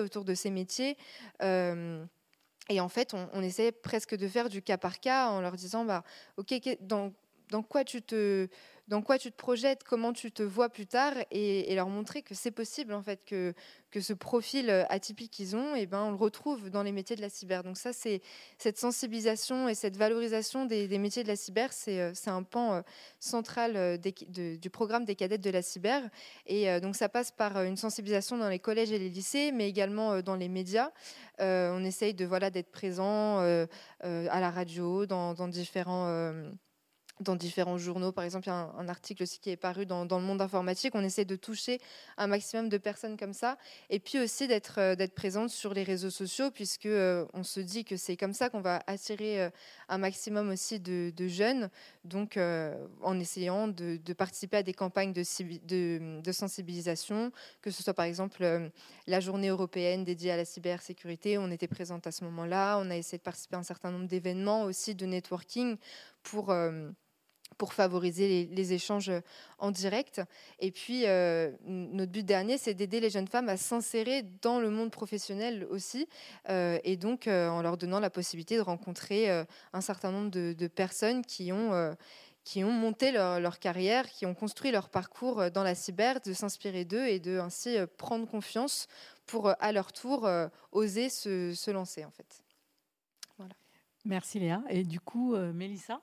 [0.00, 0.96] autour de ces métiers.
[1.40, 5.84] et en fait, on, essaie presque de faire du cas par cas en leur disant,
[5.84, 6.02] bah,
[6.36, 7.12] OK, dans,
[7.50, 8.48] dans quoi tu te
[8.88, 12.34] dans quoi tu te projettes, comment tu te vois plus tard, et, leur montrer que
[12.34, 13.54] c'est possible en fait que,
[13.90, 17.16] que ce profil euh, atypique qu'ils ont, eh ben on le retrouve dans les métiers
[17.16, 17.64] de la cyber.
[17.64, 18.20] Donc ça c'est
[18.58, 22.82] cette sensibilisation et cette valorisation des, métiers de la cyber, c'est euh, un pan euh,
[23.20, 26.02] central du programme des cadettes de la cyber.
[26.46, 30.20] Et donc ça passe par une sensibilisation dans les collèges et les lycées, mais également
[30.22, 30.90] dans les médias.
[31.38, 36.34] on essaye de voilà d'être présent à la radio, dans différents
[37.20, 38.12] dans différents journaux.
[38.12, 40.94] Par exemple, il y a un, article aussi qui est paru dans, le monde informatique.
[40.94, 41.80] On essaie de toucher
[42.16, 43.56] un maximum de personnes comme ça.
[43.88, 47.84] Et puis aussi d'être euh, présente sur les réseaux sociaux, puisque euh, on se dit
[47.84, 49.50] que c'est comme ça qu'on va attirer euh,
[49.88, 51.70] un maximum aussi de, jeunes.
[52.04, 55.22] Donc, en essayant de, participer à des campagnes de,
[56.32, 58.70] sensibilisation, que ce soit par exemple
[59.06, 61.38] la journée européenne dédiée à la cybersécurité.
[61.38, 62.78] On était présente à ce moment-là.
[62.78, 65.76] On a essayé de participer à un certain nombre d'événements aussi de networking
[66.22, 66.52] pour
[67.58, 69.12] pour favoriser les, échanges
[69.58, 70.20] en direct.
[70.58, 74.70] Et puis, euh, notre but dernier, c'est d'aider les jeunes femmes à s'insérer dans le
[74.70, 76.08] monde professionnel aussi,
[76.48, 79.30] euh, et donc euh, en leur donnant la possibilité de rencontrer
[79.72, 81.94] un certain nombre de, personnes qui ont
[82.42, 86.84] qui ont monté leur, carrière, qui ont construit leur parcours dans la cyber, de s'inspirer
[86.84, 88.86] d'eux et de ainsi prendre confiance
[89.26, 90.28] pour à leur tour
[90.72, 92.42] oser se, se, lancer en fait.
[93.38, 93.54] Voilà.
[94.04, 94.62] Merci Léa.
[94.68, 96.00] Et du coup, Mélissa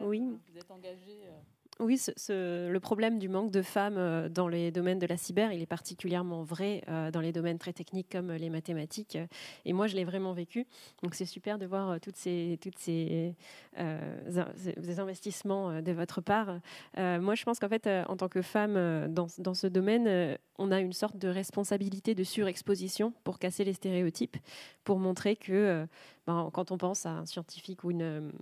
[0.00, 0.22] oui.
[0.50, 1.40] Vous êtes engagée euh,
[1.78, 5.60] oui, le problème du manque de femmes euh, dans les domaines de la cyber, il
[5.60, 9.18] est particulièrement vrai euh, dans les domaines très techniques comme les mathématiques.
[9.66, 10.66] Et moi, je l'ai vraiment vécu.
[11.02, 13.34] Donc, c'est super de voir toutes ces, toutes ces,
[14.98, 16.60] investissements de votre part.
[16.96, 20.80] moi, je pense qu'en fait, en tant que femme dans, dans ce domaine, on a
[20.80, 24.38] une sorte de responsabilité de surexposition pour casser les stéréotypes,
[24.84, 25.86] pour montrer que
[26.26, 28.32] ben, quand on pense à un scientifique ou une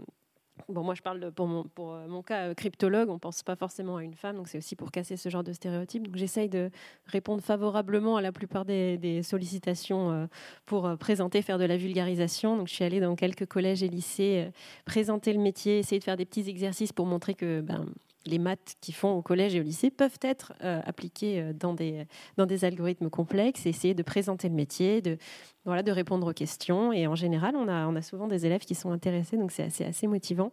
[0.69, 3.97] Bon, moi, je parle pour mon, euh, cas euh, cryptologue, on ne pense pas forcément
[3.97, 6.07] à une femme, donc c'est aussi pour casser ce genre de stéréotypes.
[6.07, 6.71] Donc, j'essaye de
[7.07, 10.27] répondre favorablement à la plupart des, sollicitations euh,
[10.65, 12.57] pour présenter, faire de la vulgarisation.
[12.57, 14.49] Donc, je suis allée dans quelques collèges et lycées
[14.85, 17.87] présenter le métier, essayer de faire des petits exercices pour montrer que ben,
[18.27, 21.75] les maths qui font au collège et au lycée peuvent être euh, appliquées euh, dans
[21.75, 22.07] des,
[22.37, 25.19] dans des algorithmes complexes, essayer de présenter le métier, de,
[25.65, 26.93] voilà, de répondre aux questions.
[26.93, 29.65] Et en général, on a, on a souvent des élèves qui sont intéressés, donc c'est
[29.65, 30.53] assez, assez motivant.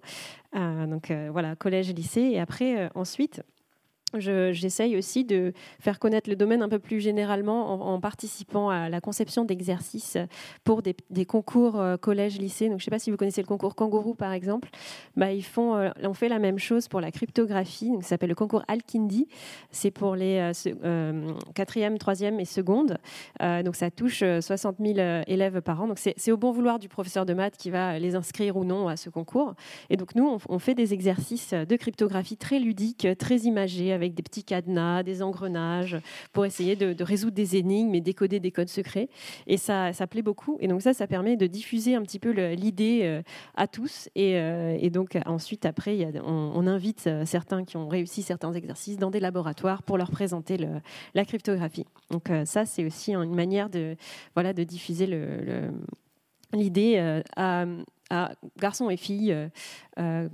[0.56, 2.22] Euh, donc voilà, collège et lycée.
[2.22, 3.42] Et après, ensuite,
[4.18, 9.00] J'essaye aussi de faire connaître le domaine un peu plus généralement en, participant à la
[9.00, 10.18] conception d'exercices
[10.64, 10.96] pour des,
[11.26, 12.68] concours euh, collège-lycée.
[12.68, 14.70] Je ne sais pas si vous connaissez le concours Kangourou, par exemple.
[15.16, 17.90] Bah, ils font, euh, on fait la même chose pour la cryptographie.
[17.90, 19.28] Donc, ça s'appelle le concours Alkindi.
[19.72, 20.52] C'est pour les
[20.84, 22.98] euh, quatrième, troisième et seconde.
[23.40, 25.90] donc, ça touche 60 000 élèves par an.
[25.96, 28.98] C'est au bon vouloir du professeur de maths qui va les inscrire ou non à
[28.98, 29.54] ce concours.
[29.90, 34.14] Et donc, nous, on, on fait des exercices de cryptographie très ludiques, très imagés avec
[34.14, 35.98] des petits cadenas, des engrenages,
[36.34, 39.10] pour essayer de, résoudre des énigmes et décoder des codes secrets.
[39.48, 40.58] Et ça, ça plaît beaucoup.
[40.60, 43.22] Et donc ça, ça permet de diffuser un petit peu l'idée euh,
[43.56, 44.10] à tous.
[44.18, 49.12] Euh, et, donc ensuite, après, on, invite euh, certains qui ont réussi certains exercices dans
[49.12, 50.58] des laboratoires pour leur présenter
[51.14, 51.86] la cryptographie.
[52.10, 53.96] Donc ça, c'est aussi une manière de,
[54.34, 55.08] voilà, de diffuser
[56.54, 57.66] l'idée à,
[58.10, 59.36] à, garçons et filles
[60.02, 60.30] euh,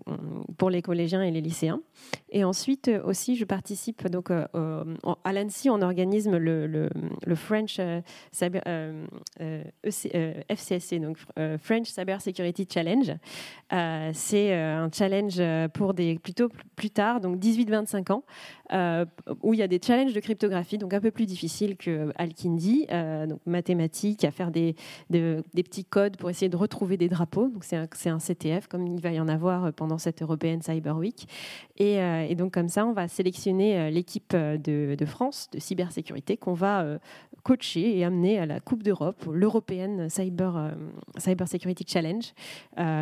[0.58, 1.82] pour les collégiens et les lycéens.
[2.32, 4.46] Et ensuite euh, aussi, je participe donc euh,
[5.24, 6.90] à l'ANSI, on organise le,
[7.36, 7.80] French
[8.32, 8.62] Cyber,
[9.84, 11.18] FCSC, e donc
[11.60, 13.14] French Cyber Security Challenge.
[14.14, 15.42] C'est un challenge
[15.74, 18.24] pour des plutôt plus tard, donc 18-25 ans,
[19.44, 22.88] où il y a des challenges de cryptographie, donc un peu plus difficiles que Alkindi,
[23.28, 24.76] donc mathématiques, à faire des,
[25.10, 27.50] des, petits codes pour essayer de retrouver des drapeaux.
[27.50, 31.28] Donc c'est un CTF, comme il va y en avoir pendant cette européenne Cyber Week.
[31.78, 36.38] Et, euh, donc comme ça, on va sélectionner euh, l'équipe euh, de, France de cybersécurité
[36.38, 37.00] qu'on va
[37.44, 40.74] coacher et amener à la Coupe d'Europe, l'européenne Cyber,
[41.18, 42.34] Cyber Security Challenge.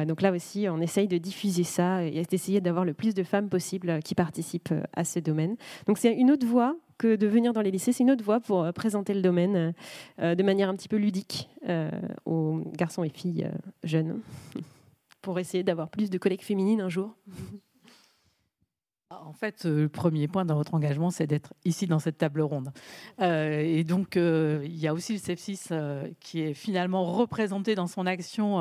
[0.08, 3.50] donc là aussi, on essaye de diffuser ça et d'essayer d'avoir le plus de femmes
[3.50, 5.56] possible qui participent à ce domaine.
[5.88, 7.92] Donc c'est une autre voie que de venir dans les lycées.
[7.92, 9.74] C'est une autre voie pour présenter le domaine
[10.20, 11.50] de manière un petit peu ludique
[12.26, 13.50] aux garçons et filles
[13.84, 14.20] jeunes
[15.26, 17.16] pour essayer d'avoir plus de collègues féminines un jour.
[19.10, 22.42] en fait, euh, le premier point dans votre engagement, c'est d'être ici dans cette table
[22.42, 22.72] ronde.
[23.22, 25.70] Euh, et donc, euh, il y a aussi le sepsis
[26.20, 28.60] qui est finalement représenté dans son action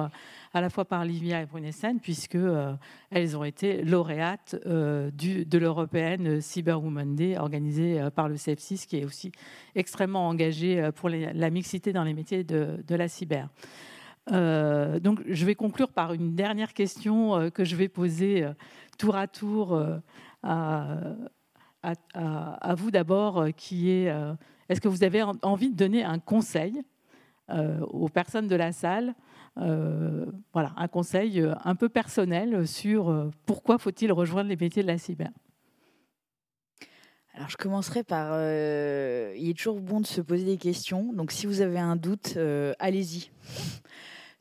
[0.55, 2.39] à la fois par Livia et Brunessen, puisque
[3.11, 9.05] elles ont été lauréates de l'européenne Cyber Women Day organisée par le sepsis, qui est
[9.05, 9.33] aussi
[9.75, 13.51] extrêmement engagé pour la mixité dans les métiers de la cyber.
[14.31, 18.47] Donc, je vais conclure par une dernière question que je vais poser
[18.97, 19.79] tour à tour
[22.13, 24.35] à, vous d'abord, euh, qui est euh,
[24.69, 26.83] est-ce que vous avez envie de donner un conseil
[27.51, 29.15] euh, aux personnes de la salle
[29.57, 35.31] voilà, un conseil un peu personnel sur pourquoi faut-il rejoindre les métiers de la cyber?
[37.35, 41.47] Alors je commencerai par, il est toujours bon de se poser des questions, donc si
[41.47, 42.37] vous avez un doute,
[42.81, 43.31] allez-y.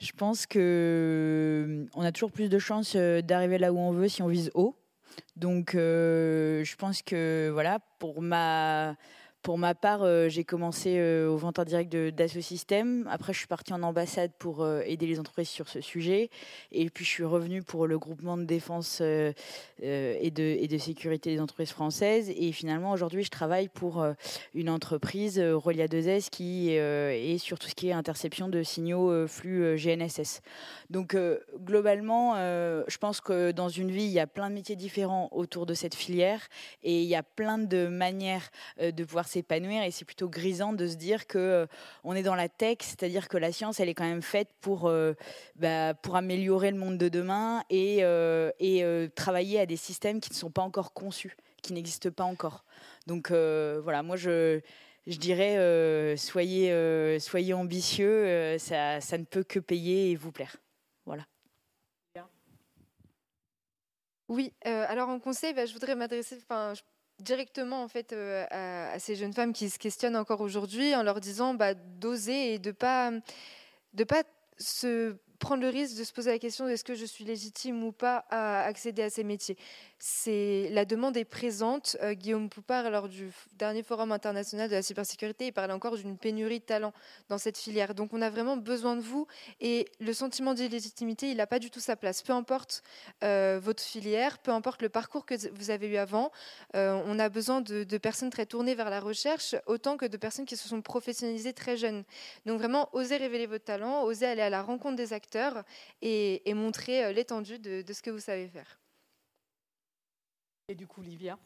[0.03, 4.21] Je pense que on a toujours plus de chances d'arriver là où on veut si
[4.21, 4.75] on vise haut.
[5.37, 8.97] Donc, euh, je pense que voilà, pour ma
[9.43, 13.05] pour ma part, euh, j'ai commencé euh, au vente en direct d'Asso System.
[13.11, 16.29] Après, je suis partie en ambassade pour euh, aider les entreprises sur ce sujet.
[16.71, 19.33] Et puis, je suis revenue pour le groupement de défense et,
[19.81, 22.29] de, et de sécurité des entreprises françaises.
[22.29, 24.05] Et finalement, aujourd'hui, je travaille pour
[24.53, 29.75] une entreprise, Relia 2S, qui est sur tout ce qui est interception de signaux flux
[29.75, 30.41] GNSS.
[30.89, 31.17] Donc,
[31.59, 35.65] globalement, je pense que dans une vie, il y a plein de métiers différents autour
[35.65, 36.47] de cette filière.
[36.83, 40.87] Et il y a plein de manières de pouvoir s'épanouir et c'est plutôt grisant de
[40.87, 41.65] se dire que euh,
[42.03, 44.87] on est dans la tech, c'est-à-dire que la science elle est quand même faite pour
[44.87, 45.13] euh,
[45.55, 48.83] bah, pour améliorer le monde de demain et, euh, et
[49.15, 52.63] travailler à des systèmes qui ne sont pas encore conçus, qui n'existent pas encore.
[53.07, 54.61] Donc voilà, moi je
[55.07, 60.57] je dirais soyez soyez ambitieux, ça, ça ne peut que payer et vous plaire.
[61.05, 61.25] Voilà.
[64.29, 66.39] Oui, alors en conseil, bah, je voudrais m'adresser,
[67.19, 71.19] directement en fait euh, à, ces jeunes femmes qui se questionnent encore aujourd'hui en leur
[71.19, 73.11] disant bah, d'oser et de pas
[73.93, 74.23] de pas
[74.57, 77.91] se prendre le risque de se poser la question est-ce que je suis légitime ou
[77.91, 79.57] pas à accéder à ces métiers
[80.27, 81.95] la demande est présente.
[82.01, 86.17] Euh, Guillaume Poupard, lors du dernier forum international de la cybersécurité, il parlait encore d'une
[86.17, 86.93] pénurie de talents
[87.29, 87.95] dans cette filière.
[87.95, 89.27] Donc on a vraiment besoin de vous
[89.61, 92.21] et le sentiment d'illégitimité, il n'a pas du tout sa place.
[92.21, 92.83] Peu importe
[93.23, 96.31] euh, votre filière, peu importe le parcours que vous avez eu avant,
[96.75, 100.45] euh, on a besoin de, personnes très tournées vers la recherche autant que de personnes
[100.45, 102.03] qui se sont professionnalisées très jeunes.
[102.45, 105.63] Donc vraiment, osez révéler votre talent, osez aller à la rencontre des acteurs
[106.01, 108.82] et, montrer l'étendue de ce que vous savez faire.
[110.73, 111.37] Et du coup, Livia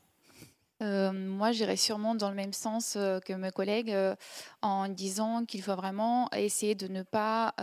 [0.81, 4.15] euh, moi, j'irais sûrement dans le même sens euh, que mes collègues euh,
[4.61, 7.53] en disant qu'il faut vraiment essayer de ne pas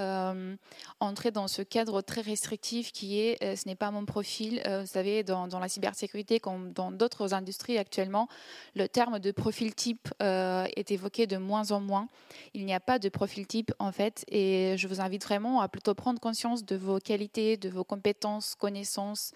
[1.00, 4.62] entrer dans ce cadre très restrictif qui est ce n'est pas mon profil.
[4.66, 8.28] vous savez, dans, la cybersécurité, comme dans d'autres industries actuellement,
[8.74, 12.08] le terme de profil type est évoqué de moins en moins.
[12.54, 15.68] Il n'y a pas de profil type en fait, et je vous invite vraiment à
[15.68, 19.32] plutôt prendre conscience de vos qualités, de vos compétences, connaissances,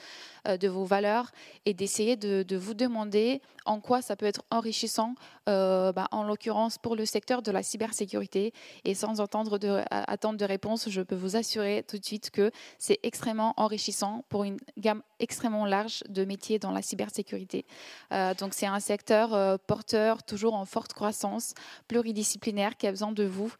[0.47, 1.31] de vos valeurs,
[1.66, 5.14] et d'essayer de, de vous demander en quoi ça peut être enrichissant,
[5.49, 8.53] euh, bah, en l'occurrence pour le secteur de la cybersécurité.
[8.85, 12.99] Et sans de, attendre de réponse, je peux vous assurer tout de suite que c'est
[13.03, 17.66] extrêmement enrichissant pour une gamme extrêmement large de métiers dans la cybersécurité.
[18.12, 21.53] Euh, donc c'est un secteur euh, porteur, toujours en forte croissance,
[21.89, 23.53] pluridisciplinaire, qui a besoin de vous.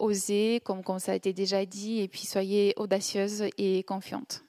[0.00, 4.44] osez, comme, comme ça a été déjà dit, et puis soyez audacieuse et confiante.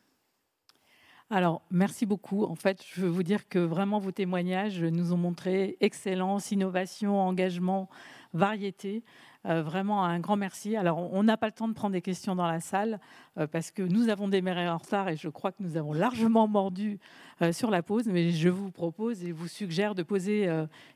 [1.32, 2.44] Alors, merci beaucoup.
[2.44, 7.20] En fait, je veux vous dire que vraiment vos témoignages nous ont montré excellence, innovation,
[7.20, 7.90] engagement,
[8.34, 9.04] variété.
[9.48, 10.76] Euh, vraiment un grand merci.
[10.76, 13.00] Alors, on n'a pas le temps de prendre des questions dans la salle
[13.38, 16.48] euh, parce que nous avons démarré en retard et je crois que nous avons largement
[16.48, 17.00] mordu
[17.42, 18.08] euh, sur la pause.
[18.08, 20.48] Mais je vous propose et vous suggère de poser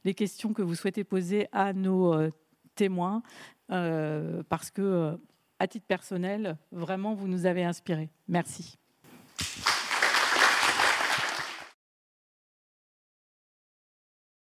[0.04, 2.16] les questions que vous souhaitez poser à nos
[2.76, 3.24] témoins
[3.68, 5.20] parce que,
[5.60, 8.10] à titre personnel, vraiment, vous nous avez inspirés.
[8.28, 8.78] Merci.